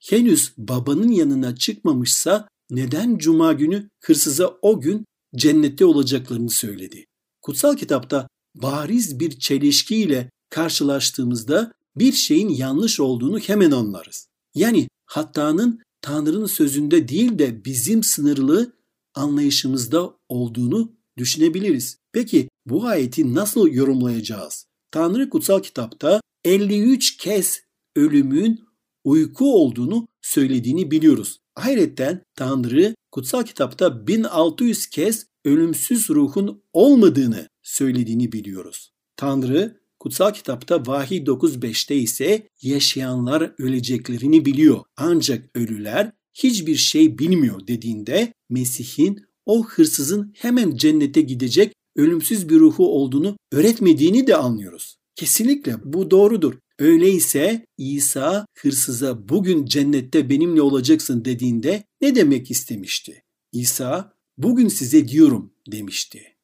henüz 0.01 0.53
babanın 0.59 1.09
yanına 1.09 1.57
çıkmamışsa 1.57 2.49
neden 2.71 3.19
cuma 3.19 3.53
günü 3.53 3.91
hırsıza 4.05 4.59
o 4.63 4.81
gün 4.81 5.05
cennette 5.37 5.85
olacaklarını 5.85 6.51
söyledi? 6.51 7.07
Kutsal 7.43 7.77
kitapta 7.77 8.29
bariz 8.55 9.21
bir 9.21 9.39
çelişkiyle 9.39 10.31
karşılaştığımızda 10.51 11.73
bir 11.97 12.13
şeyin 12.13 12.49
yanlış 12.49 13.01
olduğunu 13.01 13.39
hemen 13.39 13.71
anlarız. 13.71 14.27
Yani 14.55 14.89
hatanın 15.07 15.81
Tanrı'nın 16.03 16.47
sözünde 16.47 17.09
değil 17.09 17.39
de 17.39 17.65
bizim 17.65 18.03
sınırlı 18.03 18.73
anlayışımızda 19.15 20.15
olduğunu 20.29 20.93
düşünebiliriz. 21.17 21.99
Peki 22.13 22.49
bu 22.67 22.87
ayeti 22.87 23.35
nasıl 23.35 23.69
yorumlayacağız? 23.69 24.67
Tanrı 24.91 25.31
kutsal 25.31 25.63
kitapta 25.63 26.21
53 26.45 27.17
kez 27.17 27.61
ölümün 27.97 28.61
uyku 29.05 29.55
olduğunu 29.55 30.09
söylediğini 30.23 30.91
biliyoruz. 30.91 31.41
Ayrıca 31.57 32.25
Tanrı 32.35 32.95
kutsal 33.11 33.43
kitapta 33.43 34.07
1600 34.07 34.87
kez 34.87 35.27
ölümsüz 35.45 36.11
ruhun 36.11 36.63
olmadığını 36.73 37.49
söylediğini 37.63 38.33
biliyoruz. 38.33 38.93
Tanrı 39.17 39.81
kutsal 39.99 40.33
kitapta 40.33 40.87
Vahiy 40.87 41.19
9.5'te 41.19 41.97
ise 41.97 42.49
yaşayanlar 42.63 43.55
öleceklerini 43.59 44.45
biliyor. 44.45 44.81
Ancak 44.97 45.51
ölüler 45.55 46.13
hiçbir 46.35 46.77
şey 46.77 47.19
bilmiyor 47.19 47.67
dediğinde 47.67 48.33
Mesih'in 48.51 49.25
o 49.47 49.65
hırsızın 49.65 50.33
hemen 50.37 50.77
cennete 50.77 51.21
gidecek 51.21 51.73
ölümsüz 51.97 52.49
bir 52.49 52.61
ruhu 52.61 52.89
olduğunu 52.89 53.37
öğretmediğini 53.53 54.27
de 54.27 54.37
anlıyoruz. 54.37 55.00
Kesinlikle 55.21 55.77
bu 55.85 56.11
doğrudur. 56.11 56.55
Öyleyse 56.79 57.67
İsa 57.79 58.47
hırsıza 58.59 59.29
bugün 59.29 59.65
cennette 59.65 60.31
benimle 60.31 60.63
olacaksın 60.63 61.25
dediğinde 61.25 61.85
ne 62.01 62.15
demek 62.15 62.51
istemişti? 62.51 63.23
İsa 63.53 64.13
bugün 64.39 64.69
size 64.69 65.09
diyorum 65.09 65.53
demişti. 65.73 66.37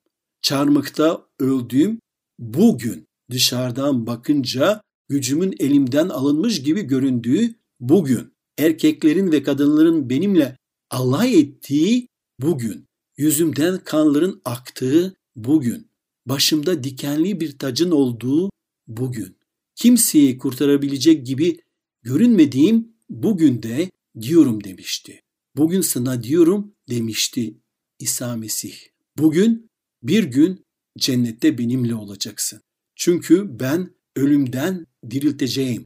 Çarmıkta 0.42 1.26
öldüğüm 1.38 2.00
bugün 2.38 3.06
dışarıdan 3.30 4.06
bakınca 4.06 4.83
gücümün 5.09 5.54
elimden 5.61 6.09
alınmış 6.09 6.62
gibi 6.62 6.83
göründüğü 6.83 7.54
bugün. 7.80 8.33
Erkeklerin 8.59 9.33
ve 9.33 9.42
kadınların 9.42 10.11
benimle 10.11 10.56
alay 10.90 11.40
ettiği 11.40 12.09
bugün. 12.40 12.85
Yüzümden 13.18 13.78
kanların 13.78 14.40
aktığı 14.45 15.16
bugün. 15.37 15.87
Başımda 16.26 16.85
dikenli 16.85 17.40
bir 17.40 17.59
tacın 17.59 17.90
olduğu 17.90 18.50
bugün. 18.88 19.37
Kimseyi 19.75 20.38
kurtarabilecek 20.38 21.26
gibi 21.26 21.61
görünmediğim 22.02 22.93
bugün 23.11 23.62
de 23.62 23.90
diyorum 24.21 24.64
demişti. 24.64 25.23
Bugün 25.57 25.81
sana 25.81 26.23
diyorum 26.23 26.75
demişti 26.88 27.61
İsa 27.99 28.37
Mesih. 28.37 28.76
Bugün 29.19 29.71
bir 30.02 30.25
gün 30.25 30.64
cennette 30.99 31.59
benimle 31.59 31.95
olacaksın. 31.95 32.61
Çünkü 32.95 33.61
ben 33.61 33.90
ölümden 34.16 34.87
dirilteceğim 35.11 35.85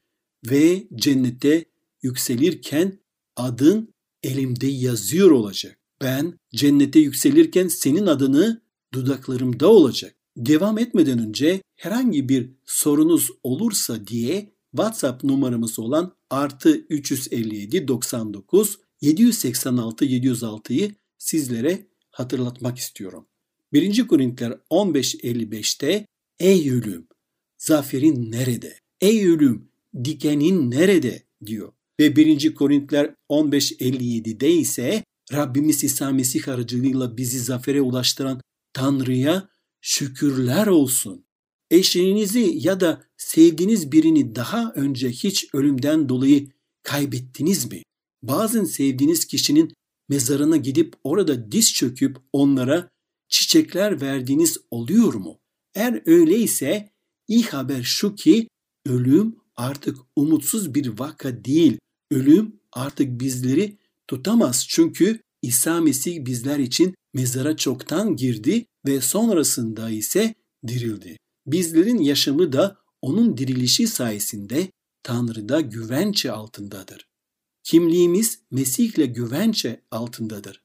ve 0.49 0.87
cennete 0.95 1.65
yükselirken 2.01 2.99
adın 3.35 3.93
elimde 4.23 4.67
yazıyor 4.67 5.31
olacak. 5.31 5.77
Ben 6.01 6.39
cennete 6.55 6.99
yükselirken 6.99 7.67
senin 7.67 8.05
adını 8.05 8.61
dudaklarımda 8.93 9.67
olacak. 9.67 10.15
Devam 10.37 10.77
etmeden 10.77 11.19
önce 11.19 11.61
herhangi 11.75 12.29
bir 12.29 12.49
sorunuz 12.65 13.29
olursa 13.43 14.07
diye 14.07 14.53
WhatsApp 14.71 15.23
numaramız 15.23 15.79
olan 15.79 16.15
artı 16.29 16.75
357 16.89 17.87
99 17.87 18.79
786 19.01 20.05
706'yı 20.05 20.95
sizlere 21.17 21.87
hatırlatmak 22.11 22.77
istiyorum. 22.77 23.27
1. 23.73 24.07
Korintiler 24.07 24.51
15.55'te 24.69 26.05
Ey 26.39 26.71
ölüm, 26.71 27.07
zaferin 27.57 28.31
nerede? 28.31 28.79
Ey 29.01 29.27
ölüm, 29.27 29.69
dikenin 30.03 30.71
nerede? 30.71 31.23
diyor. 31.45 31.73
Ve 31.99 32.15
1. 32.15 32.55
Korintiler 32.55 33.15
15.57'de 33.29 34.51
ise 34.51 35.03
Rabbimiz 35.33 35.83
İsa 35.83 36.11
Mesih 36.11 36.47
aracılığıyla 36.47 37.17
bizi 37.17 37.39
zafere 37.39 37.81
ulaştıran 37.81 38.41
Tanrı'ya 38.73 39.50
şükürler 39.81 40.67
olsun. 40.67 41.25
Eşinizi 41.71 42.53
ya 42.55 42.79
da 42.79 43.03
sevdiğiniz 43.17 43.91
birini 43.91 44.35
daha 44.35 44.71
önce 44.75 45.09
hiç 45.09 45.47
ölümden 45.53 46.09
dolayı 46.09 46.51
kaybettiniz 46.83 47.71
mi? 47.71 47.83
Bazen 48.23 48.63
sevdiğiniz 48.63 49.25
kişinin 49.25 49.73
mezarına 50.09 50.57
gidip 50.57 50.93
orada 51.03 51.51
diz 51.51 51.73
çöküp 51.73 52.17
onlara 52.33 52.89
çiçekler 53.29 54.01
verdiğiniz 54.01 54.57
oluyor 54.71 55.13
mu? 55.13 55.39
Eğer 55.75 56.01
öyleyse 56.05 56.91
iyi 57.27 57.43
haber 57.43 57.83
şu 57.83 58.15
ki 58.15 58.47
ölüm 58.85 59.35
artık 59.55 59.97
umutsuz 60.15 60.73
bir 60.73 60.99
vaka 60.99 61.45
değil. 61.45 61.77
Ölüm 62.11 62.59
artık 62.71 63.19
bizleri 63.19 63.77
tutamaz 64.07 64.65
çünkü 64.69 65.21
İsa 65.41 65.81
Mesih 65.81 66.25
bizler 66.25 66.59
için 66.59 66.95
mezara 67.13 67.57
çoktan 67.57 68.15
girdi 68.15 68.65
ve 68.85 69.01
sonrasında 69.01 69.89
ise 69.89 70.35
dirildi. 70.67 71.17
Bizlerin 71.45 71.99
yaşamı 71.99 72.53
da 72.53 72.77
onun 73.01 73.37
dirilişi 73.37 73.87
sayesinde 73.87 74.67
Tanrı'da 75.03 75.61
güvence 75.61 76.31
altındadır. 76.31 77.07
Kimliğimiz 77.63 78.39
Mesih'le 78.51 79.13
güvence 79.13 79.81
altındadır. 79.91 80.61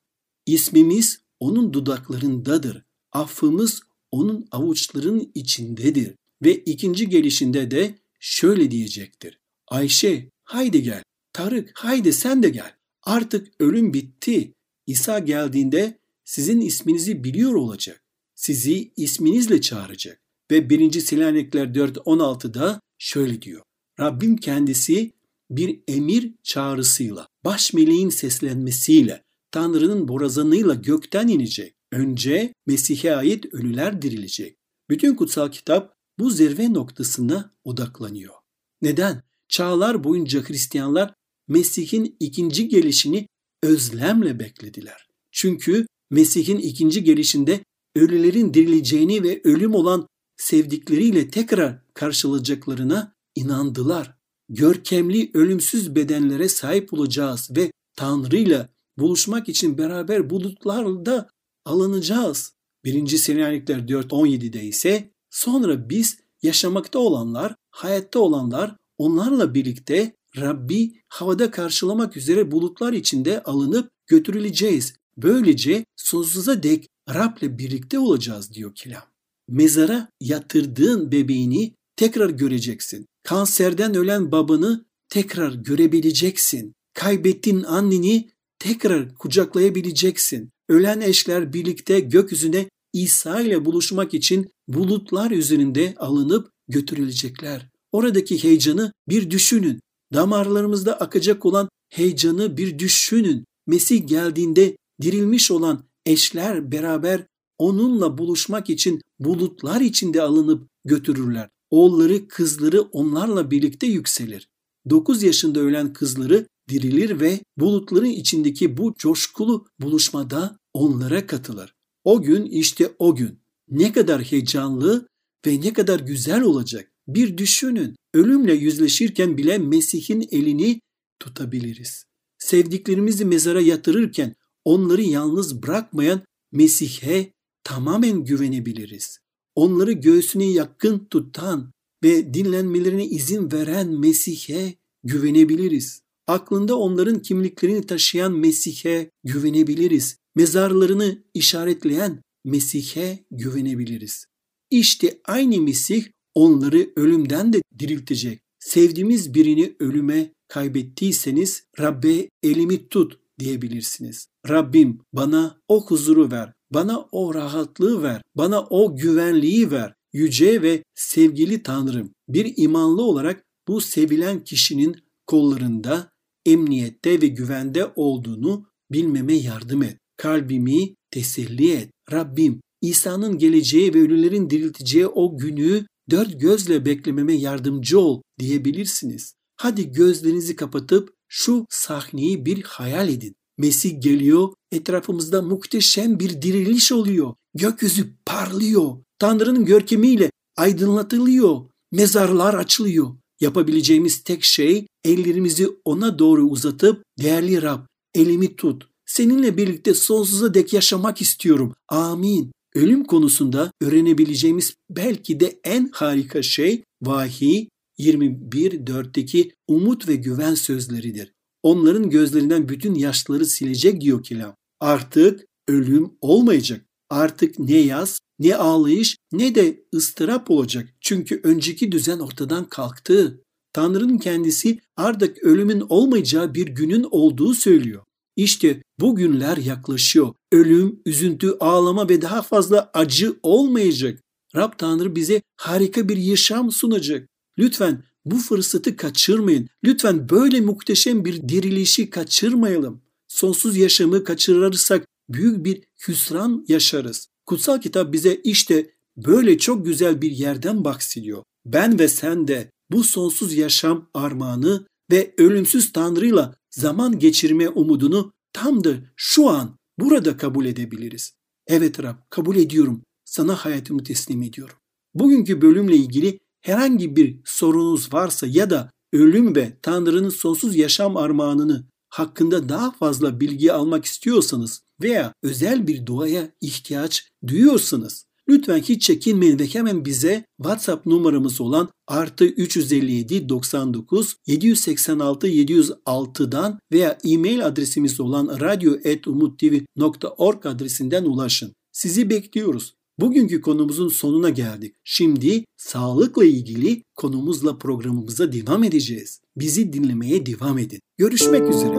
İsmimiz 0.47 1.21
onun 1.41 1.73
dudaklarındadır. 1.73 2.83
Affımız 3.12 3.81
onun 4.11 4.49
avuçlarının 4.50 5.33
içindedir. 5.35 6.15
Ve 6.43 6.55
ikinci 6.55 7.09
gelişinde 7.09 7.71
de 7.71 7.95
şöyle 8.21 8.71
diyecektir. 8.71 9.41
Ayşe 9.69 10.31
haydi 10.45 10.83
gel. 10.83 11.03
Tarık 11.33 11.73
haydi 11.75 12.12
sen 12.12 12.43
de 12.43 12.49
gel. 12.49 12.75
Artık 13.03 13.49
ölüm 13.61 13.95
bitti. 13.95 14.53
İsa 14.87 15.19
geldiğinde 15.19 15.99
sizin 16.26 16.61
isminizi 16.61 17.25
biliyor 17.25 17.54
olacak. 17.54 18.02
Sizi 18.35 18.92
isminizle 18.97 19.61
çağıracak. 19.61 20.21
Ve 20.50 20.71
1. 20.71 21.00
Selanikler 21.00 21.66
4.16'da 21.66 22.80
şöyle 22.99 23.42
diyor. 23.42 23.62
Rabbim 24.00 24.37
kendisi 24.37 25.12
bir 25.50 25.80
emir 25.88 26.35
çağrısıyla, 26.42 27.28
baş 27.45 27.73
meleğin 27.73 28.09
seslenmesiyle, 28.09 29.25
Tanrı'nın 29.50 30.09
borazanıyla 30.09 30.75
gökten 30.75 31.28
inecek. 31.28 31.75
Önce 31.92 32.54
Mesih'e 32.66 33.16
ait 33.16 33.54
ölüler 33.54 34.02
dirilecek. 34.02 34.56
Bütün 34.90 35.14
kutsal 35.14 35.50
kitap 35.50 35.95
bu 36.18 36.30
zirve 36.30 36.73
noktasına 36.73 37.50
odaklanıyor. 37.64 38.35
Neden? 38.83 39.23
Çağlar 39.49 40.04
boyunca 40.04 40.49
Hristiyanlar 40.49 41.14
Mesih'in 41.49 42.16
ikinci 42.21 42.68
gelişini 42.68 43.28
özlemle 43.62 44.38
beklediler. 44.38 45.06
Çünkü 45.30 45.87
Mesih'in 46.11 46.59
ikinci 46.59 47.05
gelişinde 47.05 47.65
ölülerin 47.97 48.55
dirileceğini 48.55 49.23
ve 49.23 49.41
ölüm 49.45 49.75
olan 49.75 50.07
sevdikleriyle 50.37 51.31
tekrar 51.31 51.83
karşılayacaklarına 51.95 53.15
inandılar. 53.35 54.17
Görkemli 54.49 55.31
ölümsüz 55.35 55.95
bedenlere 55.95 56.49
sahip 56.49 56.93
olacağız 56.93 57.51
ve 57.57 57.73
Tanrı'yla 57.97 58.69
buluşmak 58.99 59.49
için 59.49 59.79
beraber 59.79 60.31
bulutlarda 60.31 61.29
alınacağız. 61.65 62.53
1. 62.85 63.09
Selanikler 63.09 63.79
4.17'de 63.79 64.65
ise 64.65 65.11
sonra 65.31 65.89
biz 65.89 66.19
yaşamakta 66.43 66.99
olanlar, 66.99 67.55
hayatta 67.71 68.21
olanlar 68.21 68.77
onlarla 68.99 69.55
birlikte 69.55 70.17
Rabbi 70.37 70.93
havada 71.09 71.51
karşılamak 71.51 72.17
üzere 72.17 72.51
bulutlar 72.51 72.93
içinde 72.93 73.43
alınıp 73.43 73.91
götürüleceğiz. 74.07 74.95
Böylece 75.18 75.85
sonsuza 75.96 76.62
dek 76.62 76.88
Rab'le 77.14 77.58
birlikte 77.58 77.99
olacağız 77.99 78.52
diyor 78.52 78.75
kelam. 78.75 79.02
Mezara 79.49 80.08
yatırdığın 80.20 81.12
bebeğini 81.12 81.75
tekrar 81.96 82.30
göreceksin. 82.30 83.06
Kanserden 83.23 83.94
ölen 83.94 84.32
babanı 84.32 84.85
tekrar 85.08 85.52
görebileceksin. 85.52 86.73
Kaybettiğin 86.94 87.62
anneni 87.62 88.30
tekrar 88.58 89.14
kucaklayabileceksin. 89.14 90.50
Ölen 90.68 91.00
eşler 91.00 91.52
birlikte 91.52 92.00
gökyüzüne 92.00 92.68
İsa 92.92 93.40
ile 93.40 93.64
buluşmak 93.64 94.14
için 94.14 94.50
bulutlar 94.68 95.30
üzerinde 95.30 95.94
alınıp 95.96 96.50
götürülecekler. 96.68 97.68
Oradaki 97.92 98.44
heyecanı 98.44 98.92
bir 99.08 99.30
düşünün. 99.30 99.80
Damarlarımızda 100.12 101.00
akacak 101.00 101.46
olan 101.46 101.68
heyecanı 101.88 102.56
bir 102.56 102.78
düşünün. 102.78 103.44
Mesih 103.66 104.06
geldiğinde 104.08 104.76
dirilmiş 105.03 105.50
olan 105.50 105.85
eşler 106.07 106.73
beraber 106.73 107.26
onunla 107.59 108.19
buluşmak 108.19 108.71
için 108.71 109.00
bulutlar 109.19 109.81
içinde 109.81 110.23
alınıp 110.23 110.69
götürürler. 110.85 111.49
Oğulları, 111.71 112.29
kızları 112.29 112.81
onlarla 112.83 113.50
birlikte 113.50 113.87
yükselir. 113.87 114.49
9 114.91 115.23
yaşında 115.23 115.61
ölen 115.61 115.93
kızları 115.93 116.47
dirilir 116.69 117.21
ve 117.21 117.41
bulutların 117.57 118.07
içindeki 118.07 118.76
bu 118.76 118.95
coşkulu 118.99 119.67
buluşmada 119.81 120.59
onlara 120.75 121.26
katılır. 121.26 121.75
O 122.05 122.23
gün 122.23 122.45
işte 122.45 122.95
o 122.99 123.15
gün. 123.15 123.38
Ne 123.71 123.93
kadar 123.93 124.23
heyecanlı 124.23 125.09
ve 125.47 125.61
ne 125.61 125.73
kadar 125.73 126.00
güzel 126.00 126.43
olacak. 126.43 126.93
Bir 127.09 127.38
düşünün. 127.38 127.97
Ölümle 128.15 128.55
yüzleşirken 128.55 129.37
bile 129.37 129.59
Mesih'in 129.59 130.29
elini 130.31 130.81
tutabiliriz. 131.21 132.05
Sevdiklerimizi 132.38 133.25
mezara 133.25 133.61
yatırırken 133.61 134.35
onları 134.66 135.02
yalnız 135.02 135.62
bırakmayan 135.62 136.23
Mesih'e 136.52 137.32
tamamen 137.64 138.25
güvenebiliriz. 138.25 139.18
Onları 139.54 139.92
göğsüne 139.92 140.50
yakın 140.50 141.06
tutan 141.11 141.73
ve 142.04 142.35
dinlenmelerine 142.35 143.06
izin 143.06 143.52
veren 143.52 143.88
Mesih'e 143.88 144.75
güvenebiliriz. 145.04 146.02
Aklında 146.26 146.78
onların 146.78 147.23
kimliklerini 147.23 147.87
taşıyan 147.87 148.32
Mesih'e 148.32 149.11
güvenebiliriz. 149.25 150.16
Mezarlarını 150.35 151.23
işaretleyen 151.35 152.23
Mesih'e 152.44 153.25
güvenebiliriz. 153.30 154.26
İşte 154.70 155.20
aynı 155.25 155.61
Mesih 155.61 156.04
onları 156.35 156.90
ölümden 156.96 157.52
de 157.52 157.62
diriltecek. 157.78 158.40
Sevdiğimiz 158.58 159.35
birini 159.35 159.76
ölüme 159.80 160.32
kaybettiyseniz 160.49 161.64
Rabbe 161.80 162.28
elimi 162.42 162.88
tut 162.88 163.25
diyebilirsiniz. 163.38 164.28
Rabbim 164.49 165.00
bana 165.12 165.61
o 165.69 165.87
huzuru 165.87 166.31
ver, 166.31 166.52
bana 166.71 167.00
o 167.12 167.35
rahatlığı 167.35 168.02
ver, 168.02 168.23
bana 168.35 168.61
o 168.61 168.97
güvenliği 168.97 169.71
ver. 169.71 169.95
Yüce 170.12 170.62
ve 170.62 170.83
sevgili 170.95 171.62
Tanrım 171.62 172.11
bir 172.28 172.52
imanlı 172.57 173.02
olarak 173.02 173.45
bu 173.69 173.81
sevilen 173.81 174.45
kişinin 174.45 174.97
kollarında 175.26 176.11
emniyette 176.46 177.20
ve 177.22 177.27
güvende 177.27 177.92
olduğunu 177.96 178.66
bilmeme 178.92 179.35
yardım 179.35 179.83
et. 179.83 179.99
Kalbimi 180.16 180.94
teselli 181.11 181.72
et. 181.72 181.90
Rabbim 182.12 182.61
İsa'nın 182.81 183.38
geleceği 183.38 183.94
ve 183.94 183.99
ölülerin 184.01 184.51
dirilteceği 184.51 185.07
o 185.07 185.38
günü 185.38 185.87
dört 186.11 186.40
gözle 186.40 186.85
beklememe 186.85 187.35
yardımcı 187.35 188.01
ol 188.01 188.22
diyebilirsiniz. 188.38 189.35
Hadi 189.57 189.92
gözlerinizi 189.92 190.57
kapatıp 190.57 191.15
şu 191.29 191.67
sahneyi 191.71 192.47
bir 192.47 192.62
hayal 192.62 193.09
edin. 193.09 193.35
Mesih 193.59 194.03
geliyor, 194.03 194.49
etrafımızda 194.73 195.43
muhteşem 195.43 196.19
bir 196.19 196.43
diriliş 196.43 196.93
oluyor. 196.93 197.35
Gökyüzü 197.55 198.15
parlıyor. 198.27 198.93
Tanrı'nın 199.19 199.65
görkemiyle 199.65 200.31
aydınlatılıyor. 200.57 201.61
Mezarlar 201.93 202.55
açılıyor. 202.55 203.17
Yapabileceğimiz 203.41 204.25
tek 204.25 204.45
şey 204.45 204.87
ellerimizi 205.05 205.69
ona 205.85 206.19
doğru 206.19 206.43
uzatıp 206.43 207.03
değerli 207.19 207.62
Rab 207.62 207.81
elimi 208.15 208.57
tut. 208.57 208.89
Seninle 209.07 209.57
birlikte 209.57 209.95
sonsuza 209.95 210.55
dek 210.55 210.73
yaşamak 210.73 211.21
istiyorum. 211.21 211.75
Amin. 211.89 212.53
Ölüm 212.75 213.05
konusunda 213.05 213.73
öğrenebileceğimiz 213.81 214.75
belki 214.91 215.41
de 215.41 215.61
en 215.65 215.91
harika 215.93 216.43
şey 216.43 216.85
vahiy 217.03 217.69
21.4'teki 217.98 219.52
umut 219.68 220.09
ve 220.09 220.16
güven 220.16 220.54
sözleridir. 220.54 221.32
Onların 221.62 222.11
gözlerinden 222.11 222.68
bütün 222.68 222.94
yaşları 222.94 223.46
silecek 223.46 224.00
diyor 224.00 224.22
kelam. 224.22 224.54
Artık 224.80 225.46
ölüm 225.68 226.11
olmayacak. 226.20 226.87
Artık 227.11 227.59
ne 227.59 227.76
yaz, 227.76 228.20
ne 228.38 228.56
ağlayış, 228.56 229.16
ne 229.32 229.54
de 229.54 229.85
ıstırap 229.94 230.50
olacak. 230.50 230.88
Çünkü 231.00 231.40
önceki 231.44 231.92
düzen 231.92 232.18
ortadan 232.18 232.68
kalktı. 232.68 233.42
Tanrı'nın 233.72 234.18
kendisi 234.18 234.78
artık 234.96 235.38
ölümün 235.42 235.80
olmayacağı 235.88 236.54
bir 236.54 236.66
günün 236.66 237.06
olduğu 237.11 237.54
söylüyor. 237.54 238.02
İşte 238.37 238.82
bu 239.00 239.16
günler 239.16 239.56
yaklaşıyor. 239.56 240.35
Ölüm, 240.52 241.02
üzüntü, 241.06 241.56
ağlama 241.61 242.09
ve 242.09 242.22
daha 242.22 242.42
fazla 242.42 242.90
acı 242.94 243.37
olmayacak. 243.42 244.22
Rab 244.56 244.72
Tanrı 244.78 245.16
bize 245.16 245.42
harika 245.56 246.09
bir 246.09 246.16
yaşam 246.16 246.70
sunacak. 246.70 247.28
Lütfen 247.59 248.03
bu 248.25 248.38
fırsatı 248.38 248.97
kaçırmayın. 248.97 249.69
Lütfen 249.85 250.29
böyle 250.29 250.61
muhteşem 250.61 251.25
bir 251.25 251.49
dirilişi 251.49 252.11
kaçırmayalım. 252.11 253.03
Sonsuz 253.29 253.77
yaşamı 253.77 254.25
kaçırırsak 254.25 255.07
büyük 255.29 255.64
bir 255.64 255.83
hüsran 256.09 256.64
yaşarız. 256.69 257.29
Kutsal 257.47 257.81
kitap 257.81 258.12
bize 258.12 258.40
işte 258.45 258.90
böyle 259.16 259.59
çok 259.59 259.87
güzel 259.87 260.23
bir 260.23 260.31
yerden 260.31 260.85
bahsediyor. 260.85 261.42
Ben 261.66 261.99
ve 261.99 262.09
sen 262.09 262.49
de 262.49 262.71
bu 262.90 263.05
sonsuz 263.05 263.55
yaşam 263.55 264.11
armağanı 264.14 264.87
ve 265.11 265.35
ölümsüz 265.38 265.92
Tanrı'yla 265.92 266.57
zaman 266.71 267.19
geçirme 267.19 267.69
umudunu 267.69 268.33
tam 268.53 268.85
da 268.85 268.95
şu 269.16 269.49
an 269.49 269.77
burada 269.99 270.37
kabul 270.37 270.66
edebiliriz. 270.66 271.33
Evet 271.66 272.03
Rab 272.03 272.16
kabul 272.31 272.57
ediyorum. 272.57 273.03
Sana 273.25 273.55
hayatımı 273.55 274.05
teslim 274.05 274.42
ediyorum. 274.42 274.77
Bugünkü 275.14 275.62
bölümle 275.62 275.97
ilgili 275.97 276.38
herhangi 276.66 277.16
bir 277.16 277.37
sorunuz 277.44 278.12
varsa 278.12 278.46
ya 278.46 278.70
da 278.70 278.90
ölüm 279.12 279.57
ve 279.57 279.72
Tanrı'nın 279.83 280.29
sonsuz 280.29 280.76
yaşam 280.76 281.16
armağanını 281.16 281.85
hakkında 282.09 282.68
daha 282.68 282.90
fazla 282.90 283.40
bilgi 283.40 283.72
almak 283.72 284.05
istiyorsanız 284.05 284.83
veya 285.02 285.33
özel 285.42 285.87
bir 285.87 286.07
duaya 286.07 286.48
ihtiyaç 286.61 287.29
duyuyorsanız 287.46 288.26
lütfen 288.48 288.79
hiç 288.79 289.02
çekinmeyin 289.02 289.59
ve 289.59 289.66
hemen 289.66 290.05
bize 290.05 290.44
WhatsApp 290.57 291.07
numaramız 291.07 291.61
olan 291.61 291.88
artı 292.07 292.44
357 292.44 293.48
99 293.48 294.37
786 294.46 295.48
706'dan 295.48 296.79
veya 296.92 297.18
e-mail 297.24 297.66
adresimiz 297.66 298.20
olan 298.20 298.61
radyo.umuttv.org 298.61 300.66
adresinden 300.66 301.24
ulaşın. 301.24 301.72
Sizi 301.92 302.31
bekliyoruz. 302.31 302.95
Bugünkü 303.20 303.61
konumuzun 303.61 304.09
sonuna 304.09 304.50
geldik. 304.50 304.96
Şimdi 305.05 305.64
sağlıkla 305.76 306.44
ilgili 306.44 307.02
konumuzla 307.14 307.79
programımıza 307.79 308.52
devam 308.52 308.85
edeceğiz. 308.85 309.40
Bizi 309.57 309.92
dinlemeye 309.92 310.46
devam 310.46 310.79
edin. 310.79 311.00
Görüşmek 311.18 311.68
üzere. 311.68 311.96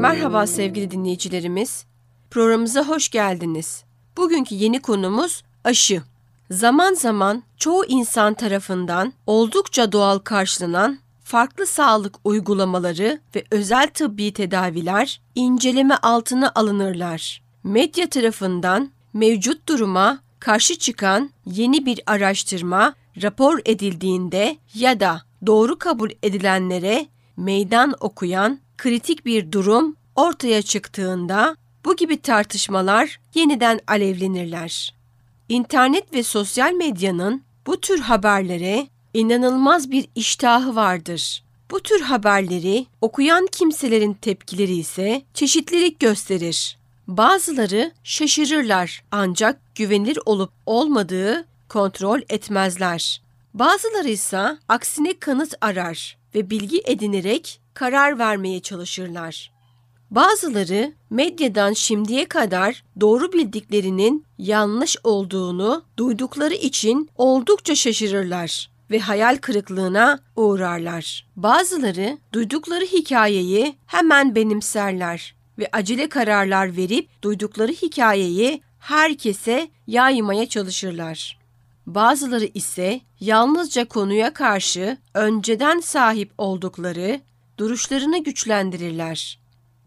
Merhaba 0.00 0.46
sevgili 0.46 0.90
dinleyicilerimiz. 0.90 1.84
Programımıza 2.30 2.88
hoş 2.88 3.08
geldiniz. 3.08 3.84
Bugünkü 4.16 4.54
yeni 4.54 4.82
konumuz 4.82 5.42
aşı. 5.64 6.02
Zaman 6.50 6.94
zaman 6.94 7.42
çoğu 7.56 7.84
insan 7.84 8.34
tarafından 8.34 9.12
oldukça 9.26 9.92
doğal 9.92 10.18
karşılanan 10.18 10.98
farklı 11.30 11.66
sağlık 11.66 12.16
uygulamaları 12.24 13.20
ve 13.36 13.44
özel 13.50 13.88
tıbbi 13.94 14.32
tedaviler 14.32 15.20
inceleme 15.34 15.94
altına 15.94 16.52
alınırlar. 16.54 17.42
Medya 17.64 18.08
tarafından 18.08 18.90
mevcut 19.12 19.68
duruma 19.68 20.18
karşı 20.40 20.78
çıkan 20.78 21.30
yeni 21.46 21.86
bir 21.86 22.00
araştırma 22.06 22.94
rapor 23.22 23.60
edildiğinde 23.64 24.56
ya 24.74 25.00
da 25.00 25.22
doğru 25.46 25.78
kabul 25.78 26.10
edilenlere 26.22 27.06
meydan 27.36 27.94
okuyan 28.00 28.58
kritik 28.78 29.26
bir 29.26 29.52
durum 29.52 29.96
ortaya 30.16 30.62
çıktığında 30.62 31.56
bu 31.84 31.96
gibi 31.96 32.20
tartışmalar 32.22 33.20
yeniden 33.34 33.80
alevlenirler. 33.86 34.94
İnternet 35.48 36.14
ve 36.14 36.22
sosyal 36.22 36.72
medyanın 36.72 37.42
bu 37.66 37.80
tür 37.80 38.00
haberlere 38.00 38.86
inanılmaz 39.14 39.90
bir 39.90 40.08
iştahı 40.14 40.76
vardır. 40.76 41.42
Bu 41.70 41.80
tür 41.80 42.00
haberleri 42.00 42.86
okuyan 43.00 43.46
kimselerin 43.46 44.14
tepkileri 44.14 44.74
ise 44.74 45.22
çeşitlilik 45.34 46.00
gösterir. 46.00 46.78
Bazıları 47.08 47.92
şaşırırlar 48.04 49.02
ancak 49.10 49.74
güvenilir 49.74 50.18
olup 50.26 50.50
olmadığı 50.66 51.44
kontrol 51.68 52.20
etmezler. 52.28 53.22
Bazıları 53.54 54.08
ise 54.08 54.58
aksine 54.68 55.18
kanıt 55.18 55.54
arar 55.60 56.16
ve 56.34 56.50
bilgi 56.50 56.82
edinerek 56.84 57.60
karar 57.74 58.18
vermeye 58.18 58.60
çalışırlar. 58.60 59.50
Bazıları 60.10 60.92
medyadan 61.10 61.72
şimdiye 61.72 62.28
kadar 62.28 62.84
doğru 63.00 63.32
bildiklerinin 63.32 64.24
yanlış 64.38 64.96
olduğunu 65.04 65.82
duydukları 65.96 66.54
için 66.54 67.10
oldukça 67.16 67.74
şaşırırlar 67.74 68.70
ve 68.90 68.98
hayal 69.00 69.36
kırıklığına 69.36 70.18
uğrarlar. 70.36 71.26
Bazıları 71.36 72.18
duydukları 72.32 72.84
hikayeyi 72.84 73.76
hemen 73.86 74.34
benimserler 74.34 75.34
ve 75.58 75.68
acele 75.72 76.08
kararlar 76.08 76.76
verip 76.76 77.22
duydukları 77.22 77.72
hikayeyi 77.72 78.62
herkese 78.78 79.68
yaymaya 79.86 80.48
çalışırlar. 80.48 81.40
Bazıları 81.86 82.44
ise 82.54 83.00
yalnızca 83.20 83.84
konuya 83.84 84.34
karşı 84.34 84.96
önceden 85.14 85.80
sahip 85.80 86.32
oldukları 86.38 87.20
duruşlarını 87.58 88.24
güçlendirirler. 88.24 89.40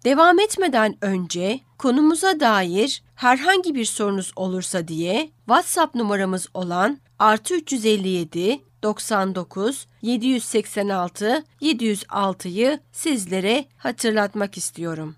Devam 0.05 0.39
etmeden 0.39 0.95
önce 1.01 1.59
konumuza 1.77 2.39
dair 2.39 3.03
herhangi 3.15 3.75
bir 3.75 3.85
sorunuz 3.85 4.31
olursa 4.35 4.87
diye 4.87 5.29
WhatsApp 5.45 5.95
numaramız 5.95 6.47
olan 6.53 6.99
artı 7.19 7.55
357 7.55 8.59
99 8.83 9.87
786 10.01 11.43
706'yı 11.61 12.79
sizlere 12.91 13.65
hatırlatmak 13.77 14.57
istiyorum. 14.57 15.15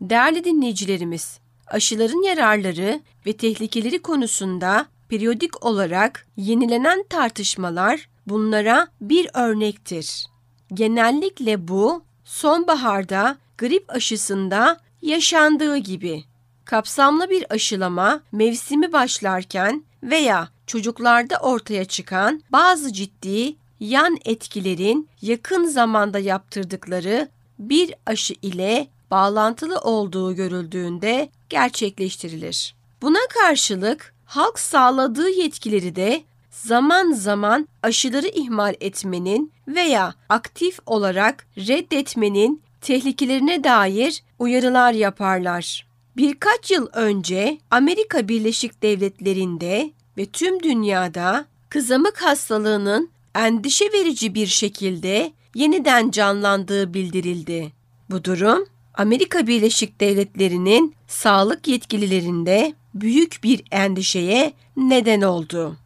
Değerli 0.00 0.44
dinleyicilerimiz, 0.44 1.38
aşıların 1.66 2.22
yararları 2.22 3.00
ve 3.26 3.32
tehlikeleri 3.32 4.02
konusunda 4.02 4.86
periyodik 5.08 5.66
olarak 5.66 6.26
yenilenen 6.36 7.04
tartışmalar 7.08 8.08
bunlara 8.26 8.88
bir 9.00 9.30
örnektir. 9.34 10.26
Genellikle 10.74 11.68
bu 11.68 12.02
sonbaharda 12.24 13.38
grip 13.58 13.84
aşısında 13.90 14.80
yaşandığı 15.02 15.76
gibi 15.76 16.24
kapsamlı 16.64 17.30
bir 17.30 17.52
aşılama 17.52 18.20
mevsimi 18.32 18.92
başlarken 18.92 19.84
veya 20.02 20.48
çocuklarda 20.68 21.36
ortaya 21.36 21.84
çıkan 21.84 22.42
bazı 22.52 22.92
ciddi 22.92 23.56
yan 23.80 24.18
etkilerin 24.24 25.08
yakın 25.22 25.64
zamanda 25.64 26.18
yaptırdıkları 26.18 27.28
bir 27.58 27.94
aşı 28.06 28.34
ile 28.42 28.88
bağlantılı 29.10 29.78
olduğu 29.78 30.34
görüldüğünde 30.34 31.28
gerçekleştirilir. 31.48 32.74
Buna 33.02 33.18
karşılık 33.34 34.14
halk 34.24 34.58
sağladığı 34.58 35.30
yetkileri 35.30 35.96
de 35.96 36.22
zaman 36.50 37.12
zaman 37.12 37.68
aşıları 37.82 38.26
ihmal 38.26 38.74
etmenin 38.80 39.52
veya 39.68 40.14
aktif 40.28 40.78
olarak 40.86 41.46
reddetmenin 41.56 42.62
tehlikelerine 42.80 43.64
dair 43.64 44.22
uyarılar 44.38 44.92
yaparlar. 44.92 45.88
Birkaç 46.16 46.70
yıl 46.70 46.86
önce 46.92 47.58
Amerika 47.70 48.28
Birleşik 48.28 48.82
Devletleri'nde 48.82 49.92
ve 50.18 50.26
tüm 50.26 50.62
dünyada 50.62 51.46
kızamık 51.68 52.22
hastalığının 52.22 53.10
endişe 53.34 53.92
verici 53.92 54.34
bir 54.34 54.46
şekilde 54.46 55.32
yeniden 55.54 56.10
canlandığı 56.10 56.94
bildirildi. 56.94 57.72
Bu 58.10 58.24
durum 58.24 58.66
Amerika 58.94 59.46
Birleşik 59.46 60.00
Devletleri'nin 60.00 60.94
sağlık 61.06 61.68
yetkililerinde 61.68 62.74
büyük 62.94 63.40
bir 63.44 63.62
endişeye 63.70 64.52
neden 64.76 65.20
oldu. 65.20 65.76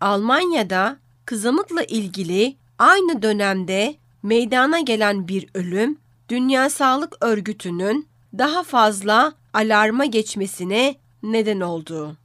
Almanya'da 0.00 0.96
kızamıkla 1.24 1.82
ilgili 1.82 2.56
aynı 2.78 3.22
dönemde 3.22 3.94
meydana 4.22 4.80
gelen 4.80 5.28
bir 5.28 5.46
ölüm 5.54 5.98
Dünya 6.28 6.70
Sağlık 6.70 7.16
Örgütü'nün 7.20 8.08
daha 8.38 8.62
fazla 8.62 9.32
alarma 9.52 10.04
geçmesine 10.04 10.94
neden 11.22 11.60
oldu. 11.60 12.16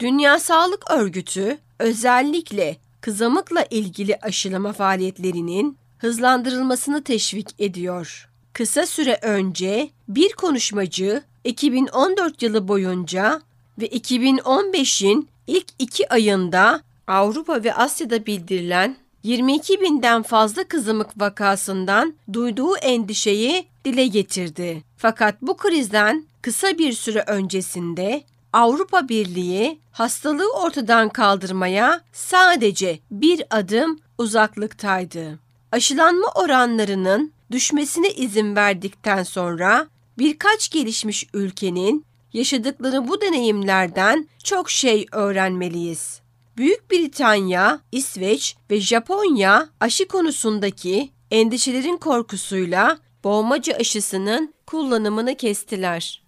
Dünya 0.00 0.38
Sağlık 0.38 0.90
Örgütü 0.90 1.58
özellikle 1.78 2.76
kızamıkla 3.00 3.66
ilgili 3.70 4.16
aşılama 4.22 4.72
faaliyetlerinin 4.72 5.76
hızlandırılmasını 5.98 7.04
teşvik 7.04 7.48
ediyor. 7.58 8.28
Kısa 8.52 8.86
süre 8.86 9.18
önce 9.22 9.90
bir 10.08 10.32
konuşmacı 10.32 11.22
2014 11.44 12.42
yılı 12.42 12.68
boyunca 12.68 13.40
ve 13.78 13.86
2015'in 13.86 15.28
ilk 15.46 15.66
iki 15.78 16.08
ayında 16.12 16.80
Avrupa 17.06 17.64
ve 17.64 17.74
Asya'da 17.74 18.26
bildirilen 18.26 18.96
22 19.22 19.80
binden 19.80 20.22
fazla 20.22 20.64
kızamık 20.64 21.20
vakasından 21.20 22.14
duyduğu 22.32 22.76
endişeyi 22.76 23.66
dile 23.84 24.06
getirdi. 24.06 24.82
Fakat 24.96 25.42
bu 25.42 25.56
krizden 25.56 26.24
kısa 26.42 26.78
bir 26.78 26.92
süre 26.92 27.24
öncesinde 27.26 28.24
Avrupa 28.54 29.08
Birliği 29.08 29.80
hastalığı 29.92 30.52
ortadan 30.52 31.08
kaldırmaya 31.08 32.00
sadece 32.12 32.98
bir 33.10 33.42
adım 33.50 33.98
uzaklıktaydı. 34.18 35.38
Aşılanma 35.72 36.26
oranlarının 36.34 37.32
düşmesine 37.50 38.10
izin 38.10 38.56
verdikten 38.56 39.22
sonra 39.22 39.86
birkaç 40.18 40.70
gelişmiş 40.70 41.26
ülkenin 41.34 42.06
yaşadıkları 42.32 43.08
bu 43.08 43.20
deneyimlerden 43.20 44.28
çok 44.44 44.70
şey 44.70 45.06
öğrenmeliyiz. 45.12 46.20
Büyük 46.56 46.90
Britanya, 46.90 47.80
İsveç 47.92 48.56
ve 48.70 48.80
Japonya 48.80 49.68
aşı 49.80 50.08
konusundaki 50.08 51.10
endişelerin 51.30 51.96
korkusuyla 51.96 52.98
boğmaca 53.24 53.76
aşısının 53.76 54.54
kullanımını 54.66 55.36
kestiler. 55.36 56.23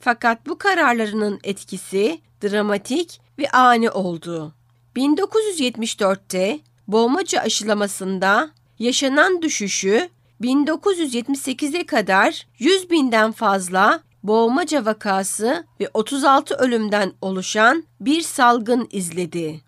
Fakat 0.00 0.46
bu 0.46 0.58
kararlarının 0.58 1.40
etkisi 1.44 2.20
dramatik 2.42 3.20
ve 3.38 3.50
ani 3.50 3.90
oldu. 3.90 4.54
1974'te 4.96 6.60
boğmaca 6.88 7.40
aşılamasında 7.40 8.50
yaşanan 8.78 9.42
düşüşü 9.42 10.08
1978'e 10.40 11.86
kadar 11.86 12.46
100 12.58 12.90
binden 12.90 13.32
fazla 13.32 14.00
boğmaca 14.22 14.84
vakası 14.84 15.64
ve 15.80 15.90
36 15.94 16.54
ölümden 16.54 17.12
oluşan 17.20 17.84
bir 18.00 18.20
salgın 18.20 18.88
izledi 18.90 19.60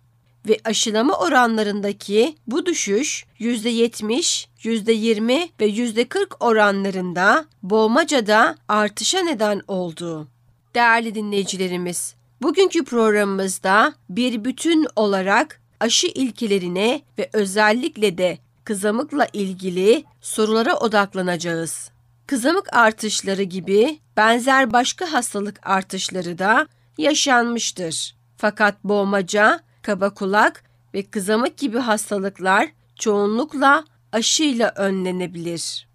ve 0.47 0.57
aşılama 0.63 1.17
oranlarındaki 1.17 2.35
bu 2.47 2.65
düşüş 2.65 3.25
%70, 3.39 4.47
%20 4.63 5.49
ve 5.59 5.69
%40 5.69 6.35
oranlarında 6.39 7.45
boğmacada 7.63 8.55
artışa 8.67 9.19
neden 9.19 9.61
oldu. 9.67 10.27
Değerli 10.75 11.15
dinleyicilerimiz, 11.15 12.15
bugünkü 12.41 12.85
programımızda 12.85 13.93
bir 14.09 14.45
bütün 14.45 14.87
olarak 14.95 15.61
aşı 15.79 16.07
ilkelerine 16.07 17.01
ve 17.17 17.29
özellikle 17.33 18.17
de 18.17 18.37
kızamıkla 18.63 19.27
ilgili 19.33 20.03
sorulara 20.21 20.75
odaklanacağız. 20.75 21.91
Kızamık 22.27 22.73
artışları 22.73 23.43
gibi 23.43 23.99
benzer 24.17 24.73
başka 24.73 25.13
hastalık 25.13 25.59
artışları 25.67 26.37
da 26.37 26.67
yaşanmıştır. 26.97 28.15
Fakat 28.37 28.83
boğmaca 28.83 29.59
kaba 29.83 30.09
kulak 30.09 30.63
ve 30.93 31.03
kızamık 31.03 31.57
gibi 31.57 31.79
hastalıklar 31.79 32.69
çoğunlukla 32.95 33.85
aşıyla 34.11 34.73
önlenebilir. 34.75 35.87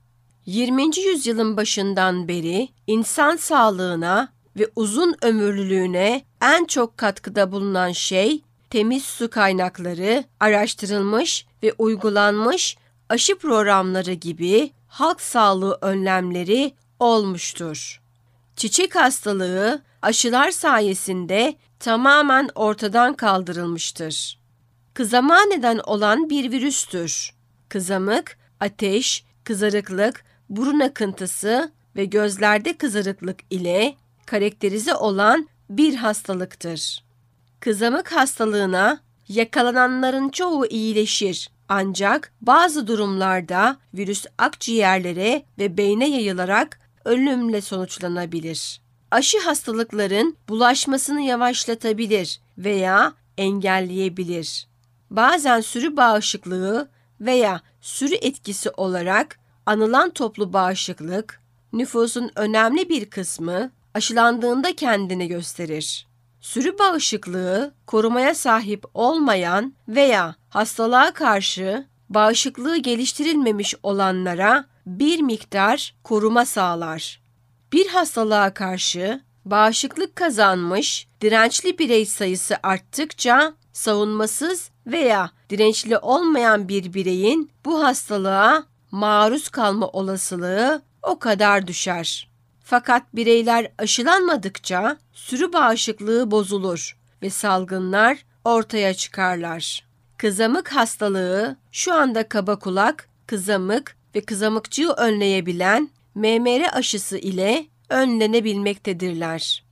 20. 0.47 0.99
yüzyılın 0.99 1.57
başından 1.57 2.29
beri 2.29 2.69
insan 2.87 3.37
sağlığına 3.37 4.29
ve 4.59 4.71
uzun 4.77 5.17
ömürlülüğüne 5.23 6.25
en 6.43 6.65
çok 6.65 6.99
katkıda 6.99 7.53
bulunan 7.53 7.93
şey 7.93 8.43
temiz 8.71 9.05
su 9.05 9.31
kaynakları, 9.31 10.25
araştırılmış 10.41 11.47
ve 11.63 11.75
uygulanmış 11.79 12.77
aşı 13.09 13.39
programları 13.39 14.13
gibi 14.13 14.71
halk 14.89 15.21
sağlığı 15.21 15.79
önlemleri 15.81 16.73
olmuştur. 16.99 18.01
Çiçek 18.59 18.95
hastalığı 18.95 19.83
aşılar 20.03 20.51
sayesinde 20.51 21.55
tamamen 21.81 22.51
ortadan 22.55 23.15
kaldırılmıştır. 23.15 24.39
kızama 24.95 25.43
neden 25.43 25.79
olan 25.79 26.31
bir 26.31 26.53
virüstür. 26.53 27.35
Kızamık, 27.69 28.39
ateş, 28.61 29.25
kızarıklık, 29.45 30.25
burun 30.49 30.81
akıntısı 30.81 31.73
ve 31.97 32.05
gözlerde 32.05 32.77
kızarıklık 32.77 33.39
ile 33.51 33.95
karakterize 34.27 34.95
olan 34.95 35.49
bir 35.71 35.95
hastalıktır. 35.95 37.05
Kızamık 37.61 38.13
hastalığına 38.13 39.01
yakalananların 39.29 40.29
çoğu 40.29 40.67
iyileşir. 40.67 41.51
Ancak 41.69 42.33
bazı 42.41 42.87
durumlarda 42.87 43.77
virüs 43.95 44.27
akciğerlere 44.39 45.43
ve 45.59 45.77
beyne 45.77 46.11
yayılarak 46.11 46.88
ölümle 47.09 47.61
sonuçlanabilir. 47.61 48.81
Aşı 49.11 49.41
hastalıkların 49.41 50.37
bulaşmasını 50.49 51.21
yavaşlatabilir 51.21 52.41
veya 52.59 53.13
engelleyebilir. 53.39 54.69
Bazen 55.11 55.61
sürü 55.61 55.97
bağışıklığı 55.97 56.89
veya 57.21 57.61
sürü 57.81 58.15
etkisi 58.15 58.71
olarak 58.71 59.39
anılan 59.67 60.11
toplu 60.11 60.53
bağışıklık, 60.53 61.41
nüfusun 61.73 62.31
önemli 62.37 62.89
bir 62.89 63.11
kısmı 63.11 63.71
aşılandığında 63.95 64.77
kendini 64.77 65.29
gösterir. 65.29 66.07
Sürü 66.41 66.79
bağışıklığı 66.79 67.75
korumaya 67.87 68.35
sahip 68.35 68.85
olmayan 68.95 69.75
veya 69.89 70.35
hastalığa 70.49 71.13
karşı 71.13 71.87
bağışıklığı 72.09 72.77
geliştirilmemiş 72.77 73.75
olanlara 73.83 74.65
bir 74.89 75.21
miktar 75.21 75.95
koruma 76.05 76.45
sağlar. 76.45 77.21
Bir 77.73 77.87
hastalığa 77.89 78.55
karşı 78.55 79.21
bağışıklık 79.45 80.17
kazanmış 80.17 81.07
dirençli 81.21 81.79
birey 81.79 82.07
sayısı 82.07 82.57
arttıkça 82.63 83.55
savunmasız 83.73 84.71
veya 84.87 85.31
dirençli 85.51 85.99
olmayan 85.99 86.69
bir 86.69 86.95
bireyin 86.95 87.51
bu 87.65 87.85
hastalığa 87.85 88.65
maruz 88.91 89.49
kalma 89.49 89.89
olasılığı 89.89 90.83
o 91.03 91.19
kadar 91.19 91.67
düşer. 91.67 92.29
Fakat 92.65 93.03
bireyler 93.15 93.73
aşılanmadıkça 93.79 94.97
sürü 95.13 95.53
bağışıklığı 95.53 96.31
bozulur 96.31 96.99
ve 97.23 97.31
salgınlar 97.31 98.25
ortaya 98.45 98.95
çıkarlar. 98.95 99.89
Kızamık 100.17 100.69
hastalığı 100.73 101.57
şu 101.73 101.95
anda 101.95 102.29
kaba 102.29 102.59
kulak, 102.59 103.09
kızamık 103.27 103.98
ve 104.15 104.21
kızamıkçığı 104.21 104.93
önleyebilen 104.93 105.91
MMR 106.15 106.77
aşısı 106.77 107.19
ile 107.19 107.67
önlenebilmektedirler. 107.89 109.65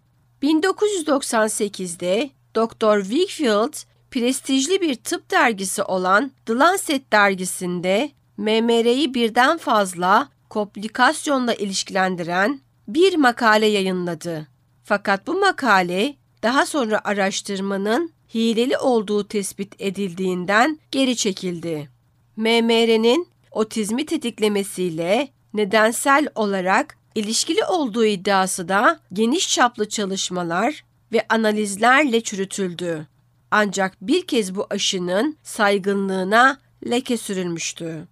1998'de 0.43 2.31
Dr. 2.57 3.03
Wakefield 3.03 3.75
prestijli 4.11 4.81
bir 4.81 4.95
tıp 4.95 5.31
dergisi 5.31 5.83
olan 5.83 6.33
The 6.47 6.55
Lancet 6.55 7.13
dergisinde 7.13 8.11
MMR'yi 8.37 9.15
birden 9.15 9.59
fazla 9.59 10.29
komplikasyonla 10.49 11.55
ilişkilendiren 11.55 12.61
bir 12.89 13.17
makale 13.17 13.67
yayınladı. 13.67 14.49
Fakat 14.85 15.27
bu 15.27 15.41
makale 15.41 16.15
daha 16.43 16.67
sonra 16.67 17.01
araştırmanın 17.05 18.13
hileli 18.35 18.79
olduğu 18.79 19.29
tespit 19.29 19.75
edildiğinden 19.79 20.79
geri 20.91 21.17
çekildi. 21.17 21.91
MMR'nin 22.37 23.29
otizmi 23.57 24.07
tetiklemesiyle 24.07 25.29
nedensel 25.55 26.29
olarak 26.35 26.97
ilişkili 27.15 27.65
olduğu 27.65 28.05
iddiası 28.05 28.69
da 28.69 29.01
geniş 29.13 29.55
çaplı 29.55 29.89
çalışmalar 29.89 30.85
ve 31.13 31.27
analizlerle 31.29 32.21
çürütüldü. 32.21 33.07
Ancak 33.51 33.97
bir 34.01 34.27
kez 34.27 34.55
bu 34.55 34.67
aşının 34.71 35.37
saygınlığına 35.43 36.59
leke 36.91 37.17
sürülmüştü. 37.17 38.09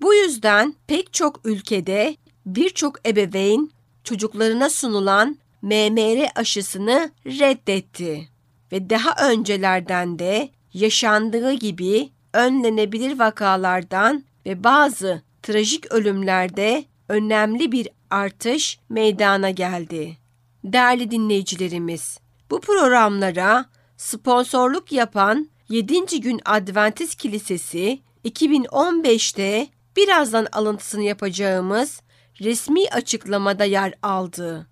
Bu 0.00 0.14
yüzden 0.14 0.74
pek 0.86 1.12
çok 1.12 1.40
ülkede 1.44 2.16
birçok 2.46 3.08
ebeveyn 3.08 3.70
çocuklarına 4.04 4.70
sunulan 4.70 5.38
MMR 5.62 6.28
aşısını 6.34 7.10
reddetti 7.26 8.28
ve 8.72 8.90
daha 8.90 9.30
öncelerden 9.30 10.18
de 10.18 10.48
yaşandığı 10.74 11.52
gibi 11.52 12.10
önlenebilir 12.34 13.18
vakalardan 13.18 14.24
ve 14.48 14.64
bazı 14.64 15.22
trajik 15.42 15.92
ölümlerde 15.92 16.84
önemli 17.08 17.72
bir 17.72 17.88
artış 18.10 18.78
meydana 18.88 19.50
geldi. 19.50 20.16
Değerli 20.64 21.10
dinleyicilerimiz, 21.10 22.18
bu 22.50 22.60
programlara 22.60 23.64
sponsorluk 23.96 24.92
yapan 24.92 25.48
7. 25.68 26.20
Gün 26.20 26.40
Adventist 26.44 27.14
Kilisesi 27.14 28.00
2015'te 28.24 29.68
birazdan 29.96 30.46
alıntısını 30.52 31.02
yapacağımız 31.02 32.00
resmi 32.40 32.88
açıklamada 32.90 33.64
yer 33.64 33.94
aldı. 34.02 34.66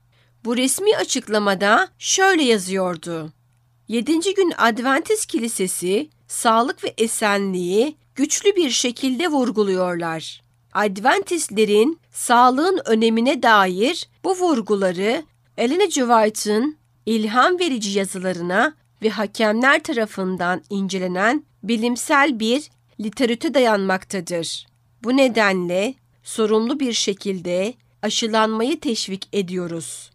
Bu 0.45 0.57
resmi 0.57 0.97
açıklamada 0.97 1.89
şöyle 1.99 2.43
yazıyordu. 2.43 3.33
7. 3.89 4.35
gün 4.35 4.53
Adventist 4.59 5.27
Kilisesi 5.27 6.11
sağlık 6.29 6.85
ve 6.85 6.95
esenliği 6.99 7.97
güçlü 8.17 8.57
bir 8.57 8.71
şekilde 8.71 9.29
vurguluyorlar. 9.29 10.43
Adventistlerin 10.73 12.01
sağlığın 12.13 12.81
önemine 12.85 13.43
dair 13.43 14.09
bu 14.25 14.37
vurguları 14.37 15.25
Ellen 15.57 15.89
G. 15.89 15.95
White'ın 15.95 16.77
ilham 17.07 17.59
verici 17.59 17.99
yazılarına 17.99 18.75
ve 19.03 19.09
hakemler 19.09 19.83
tarafından 19.83 20.63
incelenen 20.71 21.45
bilimsel 21.63 22.41
bir 22.41 22.71
literatüre 23.01 23.55
dayanmaktadır. 23.55 24.67
Bu 25.05 25.17
nedenle 25.17 25.95
sorumlu 26.23 26.81
bir 26.81 26.93
şekilde 26.93 27.75
aşılanmayı 28.03 28.81
teşvik 28.81 29.29
ediyoruz. 29.33 30.11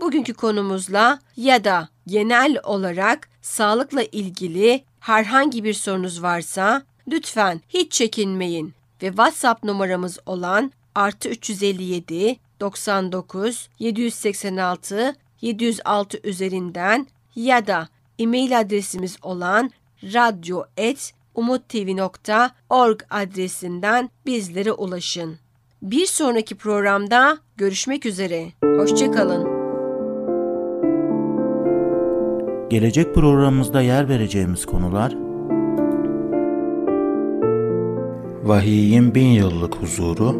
Bugünkü 0.00 0.34
konumuzla 0.34 1.18
ya 1.36 1.64
da 1.64 1.88
genel 2.06 2.60
olarak 2.64 3.28
sağlıkla 3.42 4.02
ilgili 4.02 4.84
herhangi 5.00 5.64
bir 5.64 5.74
sorunuz 5.74 6.22
varsa 6.22 6.82
lütfen 7.10 7.60
hiç 7.68 7.92
çekinmeyin 7.92 8.74
ve 9.02 9.06
WhatsApp 9.06 9.64
numaramız 9.64 10.18
olan 10.26 10.72
artı 10.94 11.28
357 11.28 12.36
99 12.60 13.68
786 13.78 15.16
706 15.40 16.20
üzerinden 16.24 17.06
ya 17.36 17.66
da 17.66 17.88
e-mail 18.18 18.60
adresimiz 18.60 19.16
olan 19.22 19.70
radyo.umuttv.org 20.02 23.00
adresinden 23.10 24.10
bizlere 24.26 24.72
ulaşın. 24.72 25.38
Bir 25.82 26.06
sonraki 26.06 26.54
programda 26.54 27.38
görüşmek 27.56 28.06
üzere. 28.06 28.52
Hoşçakalın. 28.62 29.58
Gelecek 32.70 33.14
programımızda 33.14 33.82
yer 33.82 34.08
vereceğimiz 34.08 34.66
konular 34.66 35.27
Vahiyin 38.48 39.14
bin 39.14 39.26
yıllık 39.26 39.74
huzuru 39.74 40.34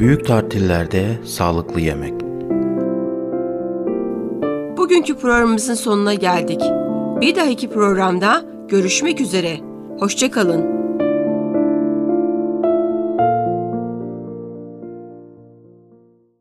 Büyük 0.00 0.26
tatillerde 0.26 1.18
sağlıklı 1.24 1.80
yemek 1.80 2.14
Bugünkü 4.76 5.16
programımızın 5.16 5.74
sonuna 5.74 6.14
geldik. 6.14 6.60
Bir 7.20 7.36
dahaki 7.36 7.70
programda 7.70 8.44
görüşmek 8.68 9.20
üzere. 9.20 9.60
Hoşçakalın. 9.98 10.79